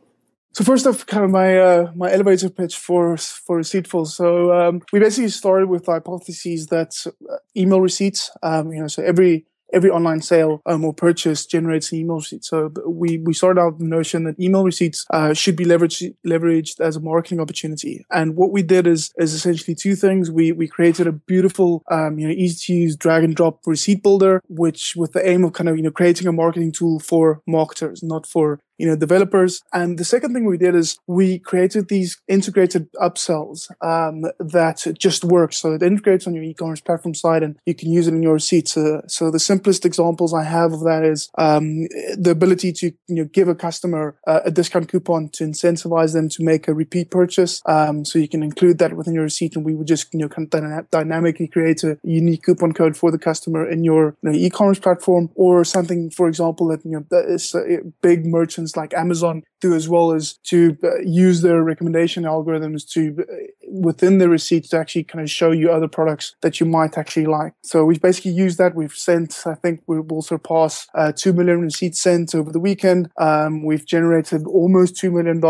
So 0.52 0.64
first 0.64 0.87
off, 0.87 1.07
kind 1.07 1.25
of 1.25 1.31
my 1.31 1.59
uh, 1.59 1.93
my 1.95 2.11
elevator 2.11 2.49
pitch 2.49 2.76
for 2.76 3.17
for 3.17 3.61
Receiptful. 3.61 4.07
So 4.07 4.52
um, 4.52 4.83
we 4.93 4.99
basically 4.99 5.28
started 5.28 5.69
with 5.69 5.85
the 5.85 5.93
hypotheses 5.93 6.67
that 6.69 6.95
uh, 7.07 7.37
email 7.57 7.81
receipts, 7.81 8.31
um, 8.43 8.73
you 8.73 8.81
know, 8.81 8.88
so 8.88 9.02
every 9.02 9.47
every 9.73 9.91
online 9.91 10.21
sale 10.21 10.63
um, 10.67 10.85
or 10.85 10.95
purchase 10.95 11.47
generates 11.47 11.93
an 11.93 11.99
email 11.99 12.17
receipt. 12.17 12.45
So 12.45 12.73
we, 12.87 13.19
we 13.19 13.35
started 13.35 13.61
out 13.61 13.79
the 13.79 13.85
notion 13.85 14.25
that 14.25 14.41
email 14.41 14.65
receipts 14.65 15.07
uh, 15.11 15.35
should 15.35 15.57
be 15.57 15.65
leveraged, 15.65 16.15
leveraged 16.27 16.81
as 16.81 16.97
a 16.97 17.01
marketing 17.01 17.41
opportunity. 17.41 18.05
And 18.11 18.37
what 18.37 18.51
we 18.51 18.63
did 18.63 18.87
is, 18.87 19.13
is 19.19 19.35
essentially 19.35 19.75
two 19.75 19.95
things. 19.95 20.31
We, 20.31 20.53
we 20.53 20.69
created 20.69 21.07
a 21.07 21.13
beautiful, 21.13 21.83
um, 21.91 22.19
you 22.19 22.29
know, 22.29 22.35
easy 22.35 22.67
to 22.67 22.73
use 22.75 22.97
drag 22.97 23.25
and 23.25 23.35
drop 23.35 23.61
receipt 23.67 24.03
builder, 24.03 24.43
which 24.49 24.95
with 24.97 25.13
the 25.13 25.27
aim 25.29 25.45
of 25.45 25.53
kind 25.53 25.69
of, 25.69 25.77
you 25.77 25.83
know, 25.83 25.91
creating 25.91 26.27
a 26.27 26.33
marketing 26.33 26.73
tool 26.73 27.01
for 27.01 27.43
marketers, 27.47 28.03
not 28.03 28.27
for 28.27 28.61
you 28.79 28.87
know, 28.87 28.97
developers. 28.97 29.63
And 29.73 29.99
the 29.99 30.05
second 30.05 30.33
thing 30.33 30.47
we 30.47 30.57
did 30.57 30.75
is 30.75 30.99
we 31.07 31.39
created 31.39 31.89
these 31.89 32.21
integrated 32.29 32.91
upsells 32.95 33.71
um, 33.83 34.23
that 34.39 34.87
just 34.99 35.25
work. 35.25 35.53
So 35.53 35.73
it 35.73 35.83
integrates 35.83 36.27
on 36.27 36.35
your 36.35 36.45
e-commerce 36.45 36.81
platform 36.81 37.15
side 37.15 37.43
and 37.43 37.59
you 37.67 37.75
can 37.75 37.91
use 37.91 38.07
it 38.07 38.15
in 38.15 38.23
your 38.23 38.35
receipts. 38.35 38.77
Uh, 38.77 39.07
so 39.09 39.31
the 39.31 39.41
simplest 39.41 39.85
examples 39.85 40.33
I 40.33 40.45
have 40.45 40.73
of 40.73 40.85
that 40.85 41.05
is 41.05 41.29
um, 41.37 41.89
the 42.17 42.31
ability 42.31 42.73
to 42.73 42.93
you 43.09 43.17
know 43.17 43.25
give 43.25 43.49
a 43.49 43.55
customer 43.55 44.17
uh, 44.27 44.41
a 44.45 44.51
discount 44.51 44.89
coupon 44.89 45.29
to 45.31 45.45
incentivize 45.45 46.13
them 46.13 46.29
to 46.31 46.43
make 46.43 46.69
a 46.69 46.75
repeat 46.75 47.11
purchase. 47.11 47.63
Um, 47.67 48.05
so 48.05 48.19
you 48.19 48.29
can 48.29 48.43
include 48.43 48.79
that 48.79 48.95
within 48.95 49.15
your 49.15 49.25
receipt, 49.25 49.57
and 49.57 49.65
we 49.65 49.75
would 49.75 49.87
just 49.89 50.13
you 50.13 50.21
know 50.21 50.29
kind 50.29 50.53
of 50.55 50.91
dynamically 50.91 51.49
create 51.49 51.83
a 51.83 51.99
unique 52.03 52.45
coupon 52.45 52.73
code 52.73 52.97
for 52.97 53.11
the 53.11 53.19
customer 53.19 53.69
in 53.69 53.85
your 53.85 54.17
you 54.23 54.31
know, 54.31 54.37
e-commerce 54.37 54.79
platform, 54.79 55.31
or 55.35 55.65
something, 55.65 56.11
for 56.11 56.29
example, 56.29 56.69
that 56.69 56.85
you 56.85 56.93
know 56.93 57.05
that 57.11 57.25
is 57.27 57.55
uh, 57.55 57.63
big 58.03 58.25
merchants 58.25 58.68
like 58.77 58.95
Amazon 58.95 59.43
do 59.61 59.75
as 59.75 59.89
well 59.89 60.13
as 60.13 60.35
to 60.45 60.77
uh, 60.85 60.99
use 61.01 61.43
their 61.43 61.63
recommendation 61.63 62.25
algorithms 62.25 62.89
to 62.91 63.17
uh, 63.21 63.35
within 63.71 64.19
the 64.19 64.29
receipts 64.29 64.69
to 64.69 64.79
actually 64.79 65.05
kind 65.05 65.23
of 65.23 65.31
show 65.31 65.51
you 65.51 65.71
other 65.71 65.89
products 65.89 66.35
that 66.43 66.61
you 66.61 66.67
might 66.67 66.97
actually 66.97 67.27
like. 67.27 67.53
So 67.63 67.85
we've 67.85 68.01
basically 68.01 68.33
used 68.33 68.59
that. 68.59 68.75
We've 68.75 68.93
sent, 68.93 69.43
I 69.47 69.55
think 69.55 69.83
we 69.87 70.01
will 70.01 70.23
surpass 70.23 70.87
uh, 70.95 71.13
2 71.13 71.33
million 71.33 71.61
receipts 71.61 72.01
sent 72.01 72.35
over 72.35 72.53
the 72.53 72.61
weekend. 72.61 73.11
Um, 73.19 73.65
we've 73.65 73.87
generated 73.87 74.47
almost 74.47 74.95
$2 74.97 75.13
million 75.13 75.41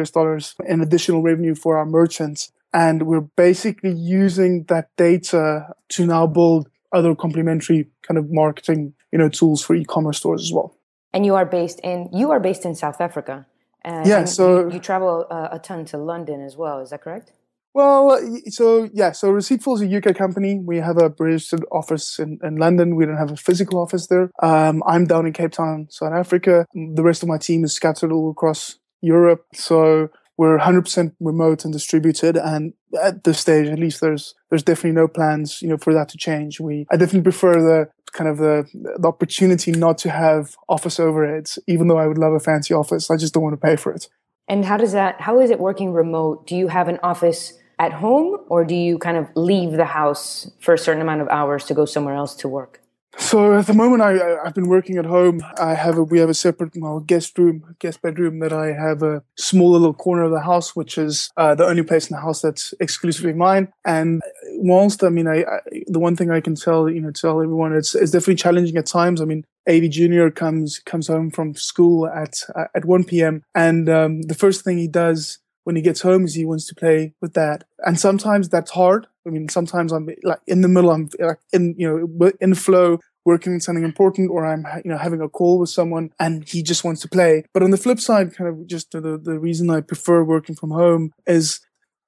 US 0.00 0.10
dollars 0.10 0.54
in 0.66 0.80
additional 0.80 1.22
revenue 1.22 1.54
for 1.54 1.76
our 1.76 1.86
merchants. 1.86 2.52
And 2.74 3.02
we're 3.02 3.20
basically 3.20 3.92
using 3.92 4.64
that 4.64 4.88
data 4.96 5.74
to 5.90 6.06
now 6.06 6.26
build 6.26 6.68
other 6.92 7.14
complementary 7.14 7.88
kind 8.02 8.18
of 8.18 8.30
marketing, 8.30 8.94
you 9.10 9.18
know, 9.18 9.28
tools 9.28 9.62
for 9.62 9.74
e-commerce 9.74 10.18
stores 10.18 10.42
as 10.42 10.52
well. 10.52 10.76
And 11.12 11.26
you 11.26 11.34
are 11.34 11.44
based 11.46 11.80
in 11.80 12.08
you 12.12 12.30
are 12.30 12.40
based 12.40 12.64
in 12.64 12.74
South 12.74 13.00
Africa. 13.00 13.46
Uh, 13.84 14.02
yeah, 14.06 14.24
so 14.24 14.68
you, 14.68 14.74
you 14.74 14.80
travel 14.80 15.26
uh, 15.30 15.48
a 15.52 15.58
ton 15.58 15.84
to 15.86 15.98
London 15.98 16.40
as 16.40 16.56
well. 16.56 16.80
Is 16.80 16.90
that 16.90 17.02
correct? 17.02 17.32
Well, 17.74 18.20
so 18.48 18.88
yeah, 18.92 19.12
so 19.12 19.32
Receiptful 19.32 19.76
is 19.76 19.82
a 19.82 19.96
UK 19.96 20.14
company. 20.14 20.58
We 20.58 20.76
have 20.78 20.98
a 20.98 21.12
registered 21.18 21.64
office 21.72 22.18
in, 22.18 22.38
in 22.42 22.56
London. 22.56 22.96
We 22.96 23.06
don't 23.06 23.16
have 23.16 23.30
a 23.30 23.36
physical 23.36 23.80
office 23.80 24.08
there. 24.08 24.30
Um, 24.42 24.82
I'm 24.86 25.06
down 25.06 25.26
in 25.26 25.32
Cape 25.32 25.52
Town, 25.52 25.86
South 25.90 26.12
Africa. 26.12 26.66
The 26.74 27.02
rest 27.02 27.22
of 27.22 27.28
my 27.28 27.38
team 27.38 27.64
is 27.64 27.72
scattered 27.72 28.12
all 28.12 28.30
across 28.30 28.78
Europe. 29.00 29.46
So 29.54 30.10
we're 30.36 30.58
100% 30.58 31.14
remote 31.20 31.64
and 31.64 31.72
distributed. 31.72 32.36
And 32.36 32.74
at 33.00 33.24
this 33.24 33.40
stage, 33.40 33.68
at 33.68 33.78
least, 33.78 34.00
there's 34.00 34.34
there's 34.50 34.62
definitely 34.62 34.92
no 34.92 35.08
plans, 35.08 35.62
you 35.62 35.68
know, 35.68 35.78
for 35.78 35.94
that 35.94 36.10
to 36.10 36.18
change. 36.18 36.60
We 36.60 36.86
I 36.90 36.96
definitely 36.96 37.22
prefer 37.22 37.54
the 37.54 37.88
kind 38.12 38.28
of 38.28 38.38
the 38.38 38.68
the 39.00 39.08
opportunity 39.08 39.72
not 39.72 39.98
to 39.98 40.10
have 40.10 40.56
office 40.68 40.98
overheads, 40.98 41.58
even 41.66 41.88
though 41.88 41.98
I 41.98 42.06
would 42.06 42.18
love 42.18 42.32
a 42.32 42.40
fancy 42.40 42.74
office. 42.74 43.10
I 43.10 43.16
just 43.16 43.34
don't 43.34 43.42
want 43.42 43.54
to 43.54 43.66
pay 43.66 43.76
for 43.76 43.92
it. 43.92 44.08
And 44.48 44.64
how 44.64 44.76
does 44.76 44.92
that? 44.92 45.20
How 45.20 45.40
is 45.40 45.50
it 45.50 45.58
working 45.58 45.92
remote? 45.92 46.46
Do 46.46 46.56
you 46.56 46.68
have 46.68 46.88
an 46.88 46.98
office? 47.02 47.54
At 47.78 47.94
home, 47.94 48.38
or 48.48 48.64
do 48.64 48.76
you 48.76 48.96
kind 48.98 49.16
of 49.16 49.26
leave 49.34 49.72
the 49.72 49.86
house 49.86 50.48
for 50.60 50.74
a 50.74 50.78
certain 50.78 51.02
amount 51.02 51.20
of 51.20 51.28
hours 51.28 51.64
to 51.64 51.74
go 51.74 51.84
somewhere 51.84 52.14
else 52.14 52.36
to 52.36 52.48
work? 52.48 52.81
So 53.18 53.54
at 53.54 53.66
the 53.66 53.74
moment, 53.74 54.02
I, 54.02 54.36
I've 54.38 54.54
been 54.54 54.68
working 54.68 54.96
at 54.96 55.04
home. 55.04 55.42
I 55.58 55.74
have 55.74 55.98
a, 55.98 56.02
we 56.02 56.18
have 56.18 56.30
a 56.30 56.34
separate 56.34 56.72
well, 56.76 57.00
guest 57.00 57.36
room, 57.38 57.76
guest 57.78 58.00
bedroom 58.00 58.38
that 58.40 58.52
I 58.52 58.72
have 58.72 59.02
a 59.02 59.22
small 59.36 59.70
little 59.70 59.92
corner 59.92 60.22
of 60.22 60.30
the 60.30 60.40
house, 60.40 60.74
which 60.74 60.96
is 60.96 61.30
uh, 61.36 61.54
the 61.54 61.66
only 61.66 61.82
place 61.82 62.10
in 62.10 62.16
the 62.16 62.22
house 62.22 62.40
that's 62.40 62.72
exclusively 62.80 63.34
mine. 63.34 63.72
And 63.84 64.22
whilst 64.56 65.04
I 65.04 65.10
mean, 65.10 65.28
I, 65.28 65.42
I, 65.42 65.58
the 65.86 65.98
one 65.98 66.16
thing 66.16 66.30
I 66.30 66.40
can 66.40 66.54
tell 66.54 66.88
you 66.88 67.00
know 67.00 67.10
tell 67.10 67.40
everyone 67.42 67.74
it's 67.74 67.94
it's 67.94 68.12
definitely 68.12 68.36
challenging 68.36 68.76
at 68.76 68.86
times. 68.86 69.20
I 69.20 69.26
mean, 69.26 69.44
AV 69.68 69.90
Junior 69.90 70.30
comes 70.30 70.78
comes 70.78 71.08
home 71.08 71.30
from 71.30 71.54
school 71.54 72.06
at 72.06 72.42
uh, 72.54 72.64
at 72.74 72.86
one 72.86 73.04
p.m. 73.04 73.44
and 73.54 73.88
um, 73.88 74.22
the 74.22 74.34
first 74.34 74.64
thing 74.64 74.78
he 74.78 74.88
does 74.88 75.38
when 75.64 75.76
he 75.76 75.82
gets 75.82 76.00
home 76.00 76.24
is 76.24 76.34
he 76.34 76.44
wants 76.44 76.66
to 76.66 76.74
play 76.74 77.14
with 77.20 77.34
that. 77.34 77.64
And 77.84 77.98
sometimes 77.98 78.48
that's 78.48 78.72
hard. 78.72 79.06
I 79.26 79.30
mean, 79.30 79.48
sometimes 79.48 79.92
I'm 79.92 80.08
like 80.22 80.40
in 80.46 80.60
the 80.62 80.68
middle, 80.68 80.90
I'm 80.90 81.08
like 81.18 81.38
in, 81.52 81.74
you 81.78 81.88
know, 81.88 82.32
in 82.40 82.54
flow, 82.54 82.98
working 83.24 83.52
on 83.52 83.60
something 83.60 83.84
important, 83.84 84.30
or 84.30 84.44
I'm, 84.46 84.66
you 84.84 84.90
know, 84.90 84.98
having 84.98 85.20
a 85.20 85.28
call 85.28 85.58
with 85.58 85.70
someone 85.70 86.10
and 86.18 86.48
he 86.48 86.62
just 86.62 86.84
wants 86.84 87.00
to 87.02 87.08
play. 87.08 87.44
But 87.54 87.62
on 87.62 87.70
the 87.70 87.76
flip 87.76 88.00
side, 88.00 88.34
kind 88.34 88.48
of 88.48 88.66
just 88.66 88.90
the, 88.90 89.00
the 89.00 89.38
reason 89.38 89.70
I 89.70 89.80
prefer 89.80 90.24
working 90.24 90.56
from 90.56 90.70
home 90.70 91.12
is 91.26 91.60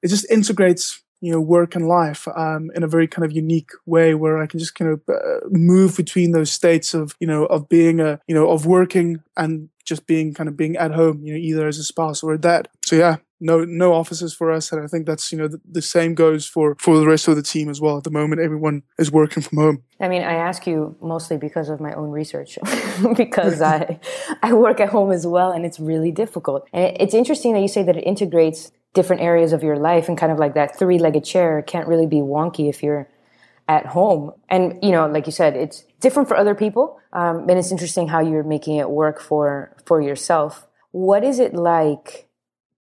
it 0.03 0.09
just 0.09 0.31
integrates 0.31 1.03
you 1.25 1.33
know 1.33 1.41
work 1.41 1.75
and 1.75 1.89
life 1.89 2.29
um, 2.37 2.71
in 2.75 2.83
a 2.83 2.87
very 2.87 3.09
kind 3.09 3.25
of 3.25 3.33
unique 3.33 3.71
way 3.87 4.15
where 4.15 4.43
I 4.43 4.47
can 4.47 4.61
just 4.61 4.75
kind 4.75 4.91
of 4.91 5.01
uh, 5.09 5.41
move 5.51 5.97
between 5.97 6.33
those 6.33 6.51
states 6.51 6.93
of 6.93 7.17
you 7.19 7.27
know 7.27 7.47
of 7.47 7.67
being 7.71 7.99
a 7.99 8.21
you 8.29 8.35
know 8.35 8.51
of 8.51 8.67
working 8.67 9.23
and 9.35 9.71
just 9.85 10.07
being 10.07 10.35
kind 10.35 10.49
of 10.49 10.57
being 10.57 10.77
at 10.77 10.93
home 10.93 11.21
you 11.23 11.33
know 11.33 11.39
either 11.39 11.67
as 11.67 11.79
a 11.79 11.85
spouse 11.85 12.23
or 12.23 12.33
a 12.33 12.39
dad. 12.39 12.69
So 12.85 12.97
yeah 12.97 13.17
no 13.41 13.65
no 13.65 13.93
offices 13.93 14.35
for 14.35 14.51
us. 14.51 14.73
And 14.73 14.83
i 14.83 14.87
think 14.87 15.07
that's 15.07 15.31
you 15.31 15.39
know 15.39 15.49
the, 15.49 15.61
the, 15.71 15.83
same 15.83 16.15
goes 16.15 16.47
for 16.47 16.77
for 16.79 16.99
the 16.99 17.07
rest 17.07 17.29
of 17.29 17.37
the 17.37 17.43
team 17.43 17.69
as 17.69 17.81
well. 17.81 17.99
At 17.99 18.05
the 18.05 18.11
moment 18.11 18.41
everyone 18.41 18.83
is 18.99 19.13
working 19.13 19.43
from 19.43 19.59
home. 19.59 19.83
I 20.01 20.09
mean 20.09 20.23
i 20.23 20.35
ask 20.35 20.67
you 20.67 20.97
mostly 21.01 21.37
because 21.37 21.69
of 21.69 21.81
my 21.81 21.93
own 21.95 22.11
research 22.11 22.59
because 23.17 23.61
i 23.61 24.01
i 24.43 24.53
work 24.53 24.81
at 24.81 24.89
home 24.89 25.13
as 25.13 25.27
well 25.27 25.53
and 25.53 25.65
it's 25.65 25.79
really 25.79 26.11
difficult. 26.11 26.67
And 26.73 26.97
it's 26.99 27.15
interesting 27.15 27.53
that 27.55 27.61
you 27.61 27.69
say 27.69 27.83
that 27.83 27.97
it 27.97 28.03
integrates 28.03 28.73
different 28.95 29.23
areas 29.23 29.53
of 29.53 29.63
your 29.63 29.77
life 29.77 30.09
and 30.09 30.17
kind 30.17 30.31
of 30.31 30.39
like 30.39 30.55
that 30.55 30.79
three-legged 30.79 31.25
chair 31.25 31.63
can't 31.63 31.89
really 31.89 32.07
be 32.07 32.19
wonky 32.19 32.69
if 32.69 32.81
you're 32.83 33.09
at 33.69 33.87
home. 33.87 34.33
And 34.49 34.79
you 34.83 34.91
know 34.91 35.07
like 35.07 35.27
you 35.27 35.33
said 35.33 35.57
it's 35.57 35.85
different 36.01 36.29
for 36.29 36.37
other 36.37 36.55
people. 36.55 36.99
Um, 37.13 37.49
and 37.49 37.59
it's 37.59 37.73
interesting 37.73 38.09
how 38.09 38.21
you're 38.21 38.43
making 38.43 38.77
it 38.77 38.91
work 38.91 39.21
for 39.21 39.77
for 39.87 40.01
yourself. 40.01 40.67
What 40.93 41.25
is 41.25 41.39
it 41.39 41.55
like 41.55 42.29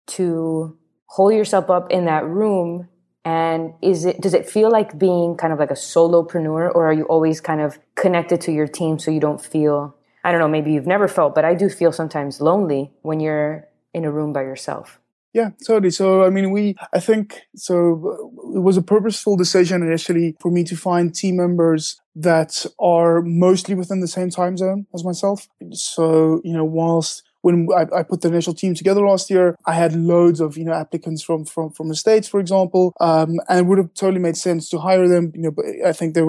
to 0.08 0.76
hold 1.06 1.34
yourself 1.34 1.70
up 1.70 1.90
in 1.90 2.06
that 2.06 2.24
room? 2.24 2.88
And 3.24 3.74
is 3.80 4.04
it 4.04 4.20
does 4.20 4.34
it 4.34 4.48
feel 4.48 4.70
like 4.70 4.98
being 4.98 5.36
kind 5.36 5.52
of 5.52 5.58
like 5.58 5.70
a 5.70 5.74
solopreneur 5.74 6.74
or 6.74 6.86
are 6.86 6.92
you 6.92 7.04
always 7.04 7.40
kind 7.40 7.60
of 7.60 7.78
connected 7.94 8.40
to 8.42 8.52
your 8.52 8.66
team 8.66 8.98
so 8.98 9.12
you 9.12 9.20
don't 9.20 9.40
feel 9.40 9.94
i 10.24 10.32
don't 10.32 10.40
know 10.40 10.48
maybe 10.48 10.72
you've 10.72 10.88
never 10.88 11.06
felt 11.06 11.32
but 11.32 11.44
i 11.44 11.54
do 11.54 11.68
feel 11.68 11.92
sometimes 11.92 12.40
lonely 12.40 12.90
when 13.02 13.20
you're 13.20 13.68
in 13.94 14.04
a 14.04 14.10
room 14.10 14.32
by 14.32 14.42
yourself 14.42 14.98
yeah, 15.32 15.50
totally. 15.66 15.90
So, 15.90 16.24
I 16.24 16.30
mean, 16.30 16.50
we, 16.50 16.76
I 16.92 17.00
think, 17.00 17.42
so 17.56 18.30
it 18.54 18.60
was 18.60 18.76
a 18.76 18.82
purposeful 18.82 19.36
decision 19.36 19.82
initially 19.82 20.36
for 20.40 20.50
me 20.50 20.62
to 20.64 20.76
find 20.76 21.14
team 21.14 21.36
members 21.36 22.00
that 22.16 22.66
are 22.78 23.22
mostly 23.22 23.74
within 23.74 24.00
the 24.00 24.08
same 24.08 24.28
time 24.28 24.58
zone 24.58 24.86
as 24.94 25.04
myself. 25.04 25.48
So, 25.72 26.42
you 26.44 26.52
know, 26.52 26.64
whilst 26.64 27.22
when 27.40 27.68
I, 27.74 27.86
I, 27.98 28.02
put 28.02 28.20
the 28.20 28.28
initial 28.28 28.54
team 28.54 28.74
together 28.74 29.00
last 29.00 29.30
year, 29.30 29.56
I 29.66 29.74
had 29.74 29.94
loads 29.94 30.40
of 30.40 30.56
you 30.56 30.64
know 30.64 30.72
applicants 30.72 31.22
from 31.22 31.44
from 31.44 31.70
from 31.70 31.88
the 31.88 31.96
states, 31.96 32.28
for 32.28 32.38
example, 32.38 32.94
um, 33.00 33.40
and 33.48 33.58
it 33.58 33.66
would 33.66 33.78
have 33.78 33.92
totally 33.94 34.20
made 34.20 34.36
sense 34.36 34.68
to 34.68 34.78
hire 34.78 35.08
them. 35.08 35.32
You 35.34 35.42
know, 35.42 35.50
but 35.50 35.64
I 35.84 35.92
think 35.92 36.14
they 36.14 36.22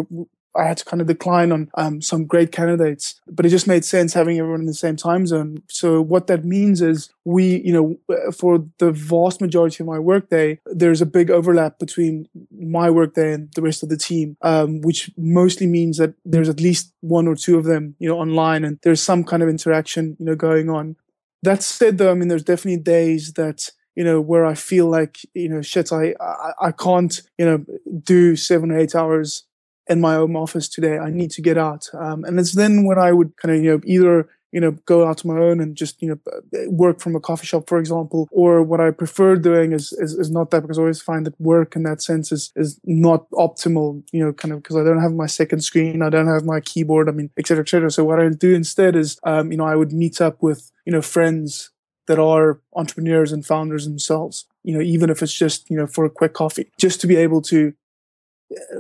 I 0.56 0.66
had 0.66 0.78
to 0.78 0.86
kind 0.86 1.02
of 1.02 1.08
decline 1.08 1.52
on 1.52 1.70
um, 1.76 2.02
some 2.02 2.26
great 2.26 2.52
candidates, 2.52 3.20
but 3.28 3.46
it 3.46 3.50
just 3.50 3.68
made 3.68 3.86
sense 3.86 4.13
having 4.13 4.38
everyone 4.38 4.62
in 4.62 4.66
the 4.66 4.74
same 4.74 4.96
time 4.96 5.26
zone. 5.26 5.63
So 5.70 6.02
what 6.02 6.28
that 6.28 6.46
means 6.46 6.82
is 6.82 7.10
we, 7.26 7.62
you 7.62 7.74
know, 7.74 8.32
for 8.32 8.66
the 8.78 8.92
vast 8.92 9.42
majority 9.42 9.84
of 9.84 9.88
my 9.88 10.00
workday, 10.00 10.60
there's 10.66 11.02
a 11.02 11.06
big 11.06 11.32
overlap 11.32 11.80
between 11.80 12.28
my 12.52 12.89
workday 12.89 13.34
and 13.34 13.52
the 13.56 13.62
rest 13.62 13.84
of 13.84 13.89
the 13.89 13.98
team, 13.98 14.38
um, 14.42 14.82
which 14.82 15.12
mostly 15.18 15.68
means 15.68 15.98
that 15.98 16.13
there's 16.26 16.50
at 16.50 16.60
least 16.60 16.94
one 17.02 17.28
or 17.28 17.36
two 17.36 17.58
of 17.58 17.66
them, 17.66 17.96
you 18.00 18.08
know, 18.08 18.20
online 18.20 18.63
and 18.63 18.80
there's 18.84 19.02
some 19.02 19.24
kind 19.24 19.44
of 19.44 19.50
interaction, 19.50 20.16
you 20.20 20.26
know, 20.26 20.36
going 20.36 20.70
on. 20.70 20.96
That 21.42 21.62
said, 21.62 21.98
though, 21.98 22.12
I 22.12 22.13
mean, 22.13 22.30
there's 22.30 22.44
definitely 22.44 22.82
days 22.82 23.34
that 23.34 23.70
you 23.96 24.04
know 24.04 24.20
where 24.20 24.46
I 24.46 24.56
feel 24.56 24.88
like 24.88 25.20
you 25.34 25.50
know 25.50 25.62
shit, 25.62 25.92
I 25.92 26.16
I, 26.20 26.54
I 26.60 26.72
can't 26.72 27.22
you 27.38 27.46
know 27.46 27.66
do 28.04 28.36
seven 28.36 28.72
or 28.72 28.80
eight 28.80 28.96
hours 28.96 29.44
in 29.88 30.02
my 30.02 30.15
home 30.15 30.36
office 30.36 30.69
today. 30.69 30.98
I 30.98 31.10
need 31.10 31.32
to 31.32 31.41
get 31.41 31.58
out, 31.58 31.89
um, 31.93 32.24
and 32.24 32.39
it's 32.39 32.54
then 32.54 32.86
when 32.86 32.98
I 32.98 33.12
would 33.12 33.36
kind 33.38 33.56
of 33.56 33.63
you 33.63 33.72
know 33.72 33.82
either 33.86 34.30
you 34.54 34.62
know 34.62 34.72
go 34.86 35.06
out 35.06 35.17
to 35.17 35.28
my 35.28 35.38
own 35.38 35.60
and 35.60 35.76
just 35.76 36.02
you 36.02 36.08
know 36.08 36.19
work 36.67 37.02
from 37.02 37.15
a 37.15 37.19
coffee 37.19 37.48
shop 37.48 37.67
for 37.67 37.80
example 37.80 38.30
or 38.32 38.62
what 38.62 38.80
i 38.80 38.91
prefer 38.91 39.36
doing 39.36 39.74
is 39.74 39.91
is, 39.93 40.13
is 40.13 40.30
not 40.30 40.52
that 40.52 40.62
because 40.62 40.78
i 40.78 40.82
always 40.82 41.02
find 41.02 41.26
that 41.26 41.39
work 41.41 41.76
in 41.76 41.84
that 41.84 42.02
sense 42.02 42.32
is 42.32 42.54
is 42.56 42.80
not 42.86 43.30
optimal 43.32 44.04
you 44.12 44.24
know 44.24 44.32
kind 44.32 44.54
of 44.54 44.62
because 44.62 44.78
i 44.78 44.84
don't 44.84 45.02
have 45.02 45.13
my 45.13 45.26
second 45.26 45.62
screen 45.62 46.02
i 46.02 46.10
don't 46.10 46.28
have 46.28 46.46
my 46.46 46.62
keyboard 46.62 47.10
i 47.10 47.12
mean 47.12 47.30
etc 47.38 47.63
etc 47.63 47.91
so 47.91 48.06
what 48.06 48.19
i 48.19 48.30
do 48.30 48.54
instead 48.54 48.96
is 48.96 49.19
um, 49.24 49.52
you 49.52 49.58
know 49.58 49.65
i 49.65 49.76
would 49.76 49.91
meet 49.91 50.22
up 50.22 50.41
with 50.41 50.72
you 50.86 50.93
know 50.93 51.02
friends 51.02 51.72
that 52.08 52.19
are 52.19 52.60
entrepreneurs 52.76 53.32
and 53.32 53.46
founders 53.46 53.86
themselves 53.86 54.46
you 54.63 54.74
know 54.74 54.82
even 54.82 55.10
if 55.10 55.24
it's 55.24 55.34
just 55.34 55.69
you 55.69 55.78
know 55.78 55.88
for 55.88 56.06
a 56.06 56.10
quick 56.10 56.34
coffee 56.34 56.69
just 56.78 57.02
to 57.02 57.08
be 57.08 57.15
able 57.15 57.41
to 57.41 57.74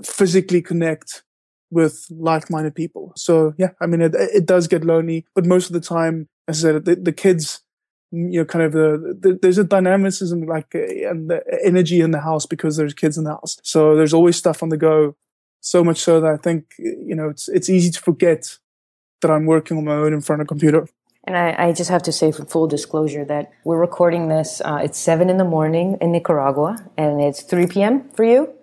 physically 0.03 0.61
connect 0.61 1.23
with 1.71 2.05
like-minded 2.11 2.75
people 2.75 3.11
so 3.15 3.53
yeah 3.57 3.69
i 3.81 3.85
mean 3.85 4.01
it, 4.01 4.13
it 4.15 4.45
does 4.45 4.67
get 4.67 4.83
lonely 4.83 5.25
but 5.33 5.45
most 5.45 5.67
of 5.67 5.73
the 5.73 5.81
time 5.81 6.27
as 6.47 6.63
i 6.63 6.69
said 6.69 6.85
the, 6.85 6.95
the 6.95 7.11
kids 7.11 7.61
you 8.11 8.39
know 8.39 8.45
kind 8.45 8.63
of 8.63 8.73
the, 8.73 9.17
the, 9.19 9.39
there's 9.41 9.57
a 9.57 9.63
dynamicism 9.63 10.45
like 10.45 10.75
uh, 10.75 11.09
and 11.09 11.29
the 11.29 11.43
energy 11.63 11.99
in 11.99 12.11
the 12.11 12.19
house 12.19 12.45
because 12.45 12.77
there's 12.77 12.93
kids 12.93 13.17
in 13.17 13.23
the 13.23 13.31
house 13.31 13.57
so 13.63 13.95
there's 13.95 14.13
always 14.13 14.35
stuff 14.35 14.61
on 14.61 14.69
the 14.69 14.77
go 14.77 15.15
so 15.61 15.83
much 15.83 15.97
so 15.97 16.21
that 16.21 16.31
i 16.31 16.37
think 16.37 16.73
you 16.77 17.15
know 17.15 17.29
it's 17.29 17.49
it's 17.49 17.69
easy 17.69 17.89
to 17.89 17.99
forget 17.99 18.57
that 19.21 19.31
i'm 19.31 19.45
working 19.45 19.77
on 19.77 19.85
my 19.85 19.95
own 19.95 20.13
in 20.13 20.21
front 20.21 20.41
of 20.41 20.45
a 20.45 20.47
computer 20.47 20.87
and 21.25 21.37
I, 21.37 21.55
I, 21.57 21.71
just 21.71 21.89
have 21.89 22.03
to 22.03 22.11
say, 22.11 22.33
for 22.33 22.43
full 22.43 22.67
disclosure, 22.67 23.23
that 23.25 23.49
we're 23.63 23.79
recording 23.79 24.27
this. 24.27 24.61
Uh, 24.63 24.81
it's 24.83 24.99
seven 24.99 25.29
in 25.29 25.37
the 25.37 25.45
morning 25.45 25.97
in 26.01 26.11
Nicaragua, 26.11 26.75
and 26.97 27.21
it's 27.21 27.43
three 27.43 27.65
p.m. 27.65 28.09
for 28.09 28.25
you. 28.25 28.53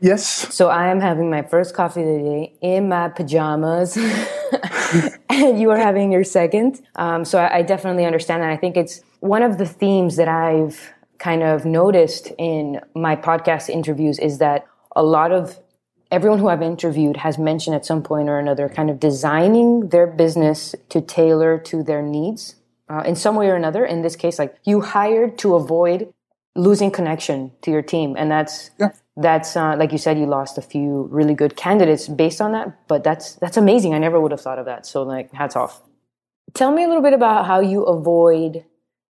Yes. 0.00 0.54
So 0.54 0.68
I 0.68 0.88
am 0.88 1.00
having 1.00 1.28
my 1.28 1.42
first 1.42 1.74
coffee 1.74 2.02
of 2.02 2.06
the 2.06 2.18
day 2.18 2.54
in 2.60 2.88
my 2.88 3.08
pajamas, 3.08 3.96
and 5.28 5.60
you 5.60 5.70
are 5.70 5.78
having 5.78 6.12
your 6.12 6.22
second. 6.22 6.80
Um, 6.94 7.24
so 7.24 7.38
I, 7.38 7.58
I 7.58 7.62
definitely 7.62 8.04
understand 8.04 8.42
that. 8.42 8.50
I 8.50 8.56
think 8.56 8.76
it's 8.76 9.02
one 9.20 9.42
of 9.42 9.58
the 9.58 9.66
themes 9.66 10.16
that 10.16 10.28
I've 10.28 10.92
kind 11.18 11.42
of 11.42 11.64
noticed 11.64 12.32
in 12.38 12.80
my 12.94 13.16
podcast 13.16 13.68
interviews 13.68 14.20
is 14.20 14.38
that 14.38 14.66
a 14.94 15.02
lot 15.02 15.32
of 15.32 15.58
everyone 16.12 16.38
who 16.38 16.48
I've 16.48 16.62
interviewed 16.62 17.16
has 17.18 17.36
mentioned 17.36 17.74
at 17.74 17.84
some 17.84 18.02
point 18.02 18.28
or 18.28 18.38
another 18.38 18.68
kind 18.68 18.90
of 18.90 19.00
designing 19.00 19.88
their 19.88 20.06
business 20.06 20.74
to 20.90 21.00
tailor 21.00 21.58
to 21.58 21.82
their 21.82 22.02
needs 22.02 22.54
uh, 22.88 23.02
in 23.04 23.16
some 23.16 23.34
way 23.34 23.48
or 23.48 23.56
another. 23.56 23.84
In 23.84 24.02
this 24.02 24.16
case, 24.16 24.38
like 24.38 24.56
you 24.64 24.80
hired 24.80 25.38
to 25.38 25.56
avoid 25.56 26.12
losing 26.54 26.90
connection 26.90 27.52
to 27.62 27.70
your 27.70 27.82
team, 27.82 28.14
and 28.16 28.30
that's 28.30 28.70
yeah. 28.78 28.90
That's 29.20 29.56
uh, 29.56 29.74
like 29.76 29.90
you 29.90 29.98
said, 29.98 30.16
you 30.16 30.26
lost 30.26 30.58
a 30.58 30.62
few 30.62 31.08
really 31.10 31.34
good 31.34 31.56
candidates 31.56 32.06
based 32.06 32.40
on 32.40 32.52
that. 32.52 32.86
But 32.86 33.02
that's 33.02 33.34
that's 33.34 33.56
amazing. 33.56 33.92
I 33.92 33.98
never 33.98 34.20
would 34.20 34.30
have 34.30 34.40
thought 34.40 34.60
of 34.60 34.66
that. 34.66 34.86
So 34.86 35.02
like, 35.02 35.32
hats 35.32 35.56
off. 35.56 35.82
Tell 36.54 36.72
me 36.72 36.84
a 36.84 36.86
little 36.86 37.02
bit 37.02 37.12
about 37.12 37.44
how 37.46 37.58
you 37.60 37.82
avoid 37.82 38.64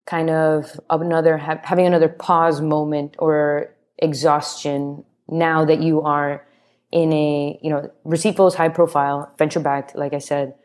kind 0.05 0.29
of 0.29 0.79
another 0.89 1.37
ha- 1.37 1.59
having 1.63 1.85
another 1.85 2.07
pause 2.07 2.61
moment 2.61 3.15
or 3.19 3.75
exhaustion 3.97 5.03
now 5.27 5.65
that 5.65 5.81
you 5.81 6.01
are 6.01 6.47
in 6.91 7.11
a 7.11 7.59
you 7.61 7.69
know 7.69 7.91
Receiptful 8.05 8.47
is 8.47 8.55
high 8.55 8.69
profile, 8.69 9.29
venture 9.37 9.59
backed, 9.59 9.93
like 9.93 10.13
I 10.13 10.19
said. 10.19 10.55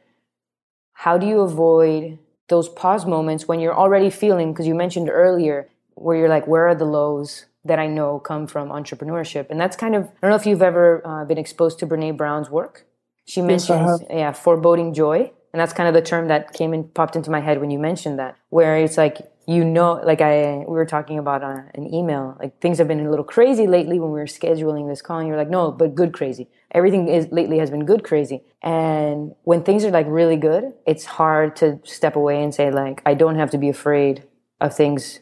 How 0.93 1.19
do 1.19 1.27
you 1.27 1.41
avoid 1.41 2.21
those 2.49 2.69
pause 2.69 3.07
moments 3.07 3.49
when 3.49 3.59
you're 3.59 3.75
already 3.75 4.09
feeling? 4.09 4.53
Because 4.53 4.69
you 4.69 4.77
mentioned 4.77 5.11
earlier 5.11 5.69
where 5.95 6.17
you're 6.17 6.29
like, 6.29 6.47
where 6.47 6.69
are 6.69 6.77
the 6.77 6.85
lows 6.85 7.47
that 7.65 7.79
I 7.79 7.87
know 7.87 8.19
come 8.19 8.47
from 8.47 8.69
entrepreneurship? 8.69 9.51
And 9.51 9.61
that's 9.61 9.77
kind 9.77 9.95
of 9.95 10.05
I 10.05 10.21
don't 10.23 10.31
know 10.31 10.37
if 10.37 10.47
you've 10.47 10.63
ever 10.63 11.07
uh, 11.07 11.25
been 11.25 11.39
exposed 11.39 11.79
to 11.81 11.87
Brene 11.87 12.17
Brown's 12.17 12.51
work. 12.51 12.87
She 13.25 13.41
mentions 13.41 14.01
yes, 14.01 14.05
yeah 14.11 14.33
foreboding 14.33 14.95
joy. 14.95 15.33
And 15.53 15.61
that's 15.61 15.73
kind 15.73 15.89
of 15.89 15.95
the 15.95 16.03
term 16.03 16.29
that 16.29 16.53
came 16.55 16.73
and 16.73 16.93
popped 16.95 17.15
into 17.15 17.31
my 17.31 17.41
head 17.41 17.61
when 17.61 17.71
you 17.71 17.79
mentioned 17.79 18.19
that, 18.19 18.37
where 18.49 18.77
it's 18.79 18.97
like, 18.97 19.19
you 19.47 19.65
know, 19.65 20.01
like 20.03 20.23
I, 20.23 20.59
we 20.59 20.65
were 20.65 20.87
talking 20.87 21.19
about 21.19 21.43
on 21.43 21.69
an 21.75 21.93
email, 21.93 22.37
like 22.41 22.59
things 22.61 22.79
have 22.79 22.89
been 22.89 23.05
a 23.05 23.11
little 23.11 23.25
crazy 23.25 23.67
lately 23.67 23.99
when 24.01 24.13
we 24.13 24.19
were 24.19 24.27
scheduling 24.27 24.89
this 24.89 25.03
call. 25.03 25.19
And 25.19 25.29
you're 25.29 25.37
like, 25.37 25.51
no, 25.51 25.71
but 25.71 25.95
good 25.95 26.13
crazy. 26.15 26.49
Everything 26.71 27.07
is 27.09 27.29
lately 27.31 27.59
has 27.59 27.71
been 27.71 27.85
good 27.85 28.03
crazy. 28.03 28.45
And 28.63 29.35
when 29.43 29.63
things 29.63 29.85
are 29.85 29.91
like 29.91 30.07
really 30.09 30.37
good, 30.37 30.73
it's 30.87 31.05
hard 31.05 31.55
to 31.57 31.81
step 31.85 32.17
away 32.17 32.43
and 32.43 32.55
say, 32.55 32.71
like, 32.71 33.03
I 33.05 33.13
don't 33.13 33.37
have 33.37 33.51
to 33.51 33.59
be 33.59 33.69
afraid 33.69 34.25
of 34.59 34.75
things 34.75 35.21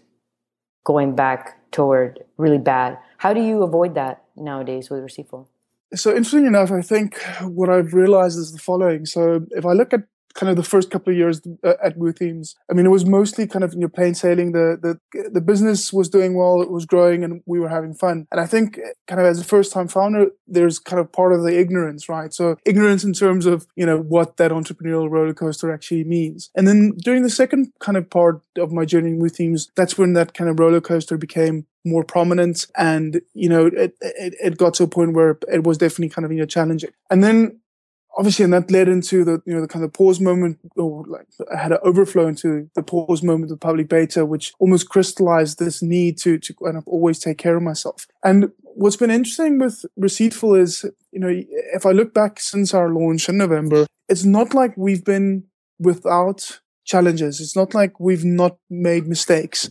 going 0.84 1.16
back 1.16 1.59
toward 1.70 2.24
really 2.36 2.58
bad. 2.58 2.98
How 3.18 3.32
do 3.32 3.40
you 3.40 3.62
avoid 3.62 3.94
that 3.94 4.24
nowadays 4.36 4.90
with 4.90 5.02
Receiptful? 5.02 5.46
So 5.94 6.10
interesting 6.10 6.46
enough, 6.46 6.70
I 6.70 6.82
think 6.82 7.20
what 7.42 7.68
I've 7.68 7.94
realized 7.94 8.38
is 8.38 8.52
the 8.52 8.58
following. 8.58 9.06
So 9.06 9.46
if 9.50 9.66
I 9.66 9.72
look 9.72 9.92
at 9.92 10.04
kind 10.34 10.50
of 10.50 10.56
the 10.56 10.62
first 10.62 10.90
couple 10.90 11.12
of 11.12 11.16
years 11.16 11.40
uh, 11.64 11.74
at 11.82 11.96
Woo 11.96 12.12
Themes. 12.12 12.56
I 12.70 12.74
mean, 12.74 12.86
it 12.86 12.90
was 12.90 13.04
mostly 13.04 13.46
kind 13.46 13.64
of 13.64 13.74
you 13.74 13.80
know 13.80 13.88
plain 13.88 14.14
sailing. 14.14 14.52
The 14.52 14.98
the 15.12 15.30
the 15.30 15.40
business 15.40 15.92
was 15.92 16.08
doing 16.08 16.34
well, 16.34 16.60
it 16.62 16.70
was 16.70 16.86
growing, 16.86 17.24
and 17.24 17.42
we 17.46 17.60
were 17.60 17.68
having 17.68 17.94
fun. 17.94 18.26
And 18.30 18.40
I 18.40 18.46
think, 18.46 18.78
uh, 18.78 18.90
kind 19.06 19.20
of 19.20 19.26
as 19.26 19.40
a 19.40 19.44
first 19.44 19.72
time 19.72 19.88
founder, 19.88 20.30
there's 20.46 20.78
kind 20.78 21.00
of 21.00 21.12
part 21.12 21.32
of 21.32 21.42
the 21.42 21.58
ignorance, 21.58 22.08
right? 22.08 22.32
So 22.32 22.56
ignorance 22.64 23.04
in 23.04 23.12
terms 23.12 23.46
of 23.46 23.66
you 23.76 23.86
know 23.86 23.98
what 23.98 24.36
that 24.36 24.50
entrepreneurial 24.50 25.10
roller 25.10 25.34
coaster 25.34 25.72
actually 25.72 26.04
means. 26.04 26.50
And 26.54 26.66
then 26.66 26.92
during 26.98 27.22
the 27.22 27.30
second 27.30 27.72
kind 27.80 27.96
of 27.96 28.08
part 28.10 28.42
of 28.58 28.72
my 28.72 28.84
journey 28.84 29.10
in 29.10 29.18
Woo 29.18 29.28
Themes, 29.28 29.70
that's 29.76 29.98
when 29.98 30.12
that 30.14 30.34
kind 30.34 30.50
of 30.50 30.58
roller 30.58 30.80
coaster 30.80 31.16
became 31.16 31.66
more 31.84 32.04
prominent 32.04 32.66
and 32.76 33.22
you 33.32 33.48
know 33.48 33.66
it, 33.66 33.96
it, 34.00 34.34
it 34.42 34.58
got 34.58 34.74
to 34.74 34.82
a 34.82 34.88
point 34.88 35.14
where 35.14 35.38
it 35.50 35.64
was 35.64 35.78
definitely 35.78 36.10
kind 36.10 36.26
of 36.26 36.32
you 36.32 36.38
know 36.38 36.44
challenging 36.44 36.90
and 37.08 37.24
then 37.24 37.58
obviously, 38.16 38.44
and 38.44 38.52
that 38.52 38.70
led 38.70 38.88
into 38.88 39.24
the 39.24 39.42
you 39.44 39.54
know 39.54 39.60
the 39.60 39.68
kind 39.68 39.84
of 39.84 39.92
pause 39.92 40.20
moment, 40.20 40.58
or 40.76 41.04
like 41.06 41.26
I 41.52 41.56
had 41.56 41.72
an 41.72 41.78
overflow 41.82 42.26
into 42.26 42.68
the 42.74 42.82
pause 42.82 43.22
moment 43.22 43.52
of 43.52 43.60
public 43.60 43.88
beta, 43.88 44.24
which 44.26 44.52
almost 44.58 44.88
crystallized 44.88 45.58
this 45.58 45.82
need 45.82 46.18
to 46.18 46.38
to 46.38 46.54
kind 46.54 46.76
of 46.76 46.86
always 46.86 47.18
take 47.18 47.38
care 47.38 47.56
of 47.56 47.62
myself. 47.62 48.06
And 48.24 48.50
what's 48.62 48.96
been 48.96 49.10
interesting 49.10 49.58
with 49.58 49.84
Receiptful 49.98 50.60
is, 50.60 50.84
you 51.12 51.20
know, 51.20 51.30
if 51.74 51.86
I 51.86 51.90
look 51.90 52.14
back 52.14 52.40
since 52.40 52.74
our 52.74 52.90
launch 52.90 53.28
in 53.28 53.38
November, 53.38 53.86
it's 54.08 54.24
not 54.24 54.54
like 54.54 54.76
we've 54.76 55.04
been 55.04 55.44
without 55.78 56.60
challenges. 56.84 57.40
It's 57.40 57.56
not 57.56 57.74
like 57.74 58.00
we've 58.00 58.24
not 58.24 58.58
made 58.68 59.06
mistakes 59.06 59.70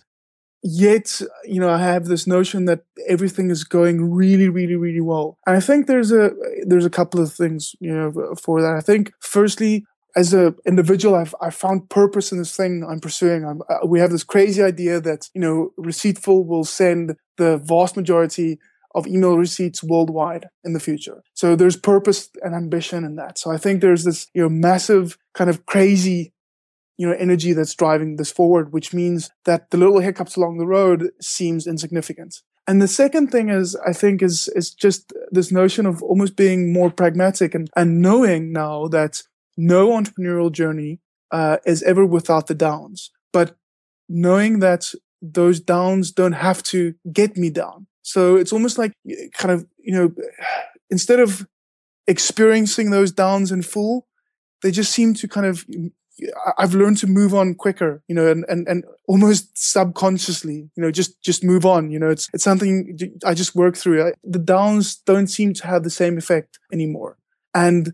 yet 0.63 1.21
you 1.45 1.59
know 1.59 1.69
i 1.69 1.77
have 1.77 2.05
this 2.05 2.27
notion 2.27 2.65
that 2.65 2.81
everything 3.07 3.49
is 3.49 3.63
going 3.63 4.11
really 4.11 4.49
really 4.49 4.75
really 4.75 5.01
well. 5.01 5.37
And 5.45 5.55
i 5.55 5.59
think 5.59 5.87
there's 5.87 6.11
a 6.11 6.31
there's 6.65 6.85
a 6.85 6.89
couple 6.89 7.21
of 7.21 7.33
things 7.33 7.75
you 7.79 7.93
know 7.93 8.35
for 8.35 8.61
that. 8.61 8.73
I 8.75 8.81
think 8.81 9.13
firstly 9.19 9.85
as 10.15 10.33
an 10.33 10.55
individual 10.65 11.13
i've 11.15 11.35
i 11.39 11.51
found 11.51 11.87
purpose 11.89 12.31
in 12.31 12.39
this 12.39 12.55
thing 12.55 12.83
i'm 12.89 12.99
pursuing. 12.99 13.45
I'm, 13.45 13.61
uh, 13.69 13.85
we 13.85 13.99
have 13.99 14.11
this 14.11 14.23
crazy 14.23 14.61
idea 14.61 14.99
that 15.01 15.29
you 15.33 15.41
know 15.41 15.71
receiptful 15.79 16.45
will 16.45 16.63
send 16.65 17.15
the 17.37 17.57
vast 17.57 17.95
majority 17.95 18.59
of 18.95 19.05
email 19.05 19.37
receipts 19.37 19.83
worldwide 19.83 20.49
in 20.63 20.73
the 20.73 20.79
future. 20.79 21.21
So 21.35 21.55
there's 21.55 21.77
purpose 21.77 22.27
and 22.41 22.55
ambition 22.55 23.05
in 23.05 23.15
that. 23.15 23.37
So 23.37 23.51
i 23.51 23.57
think 23.57 23.81
there's 23.81 24.03
this 24.03 24.27
you 24.33 24.41
know 24.41 24.49
massive 24.49 25.17
kind 25.33 25.49
of 25.49 25.65
crazy 25.65 26.33
you 26.99 27.07
know 27.07 27.15
energy 27.17 27.53
that's 27.53 27.73
driving 27.73 28.17
this 28.17 28.31
forward 28.31 28.73
which 28.73 28.93
means 28.93 29.31
that 29.45 29.71
the 29.71 29.77
little 29.77 29.99
hiccups 29.99 30.35
along 30.35 30.57
the 30.57 30.67
road 30.67 31.09
seems 31.21 31.65
insignificant. 31.65 32.41
And 32.67 32.79
the 32.79 32.95
second 33.01 33.31
thing 33.31 33.49
is 33.49 33.75
i 33.91 33.93
think 33.93 34.21
is 34.21 34.37
is 34.59 34.67
just 34.85 35.13
this 35.31 35.51
notion 35.51 35.85
of 35.87 36.03
almost 36.03 36.35
being 36.35 36.73
more 36.73 36.91
pragmatic 36.91 37.55
and 37.55 37.69
and 37.75 38.01
knowing 38.01 38.51
now 38.51 38.87
that 38.89 39.23
no 39.57 39.89
entrepreneurial 39.89 40.51
journey 40.51 40.99
uh, 41.31 41.57
is 41.65 41.83
ever 41.83 42.05
without 42.05 42.47
the 42.47 42.55
downs. 42.55 43.11
But 43.31 43.55
knowing 44.07 44.59
that 44.59 44.93
those 45.21 45.59
downs 45.59 46.11
don't 46.11 46.33
have 46.47 46.63
to 46.63 46.95
get 47.11 47.37
me 47.37 47.49
down. 47.49 47.87
So 48.01 48.37
it's 48.37 48.53
almost 48.53 48.77
like 48.77 48.93
kind 49.33 49.51
of 49.51 49.67
you 49.77 49.93
know 49.93 50.11
instead 50.89 51.19
of 51.19 51.47
experiencing 52.07 52.89
those 52.89 53.11
downs 53.11 53.51
in 53.51 53.61
full 53.61 54.07
they 54.61 54.71
just 54.71 54.91
seem 54.91 55.13
to 55.13 55.27
kind 55.27 55.45
of 55.45 55.65
I've 56.57 56.73
learned 56.73 56.97
to 56.99 57.07
move 57.07 57.33
on 57.33 57.55
quicker, 57.55 58.03
you 58.07 58.15
know, 58.15 58.27
and, 58.27 58.45
and, 58.47 58.67
and 58.67 58.83
almost 59.07 59.49
subconsciously, 59.55 60.69
you 60.75 60.83
know, 60.83 60.91
just, 60.91 61.21
just 61.21 61.43
move 61.43 61.65
on. 61.65 61.91
You 61.91 61.99
know, 61.99 62.09
it's, 62.09 62.27
it's 62.33 62.43
something 62.43 62.97
I 63.25 63.33
just 63.33 63.55
work 63.55 63.77
through. 63.77 64.07
I, 64.07 64.11
the 64.23 64.39
downs 64.39 64.95
don't 64.95 65.27
seem 65.27 65.53
to 65.55 65.67
have 65.67 65.83
the 65.83 65.89
same 65.89 66.17
effect 66.17 66.59
anymore. 66.71 67.17
And 67.53 67.93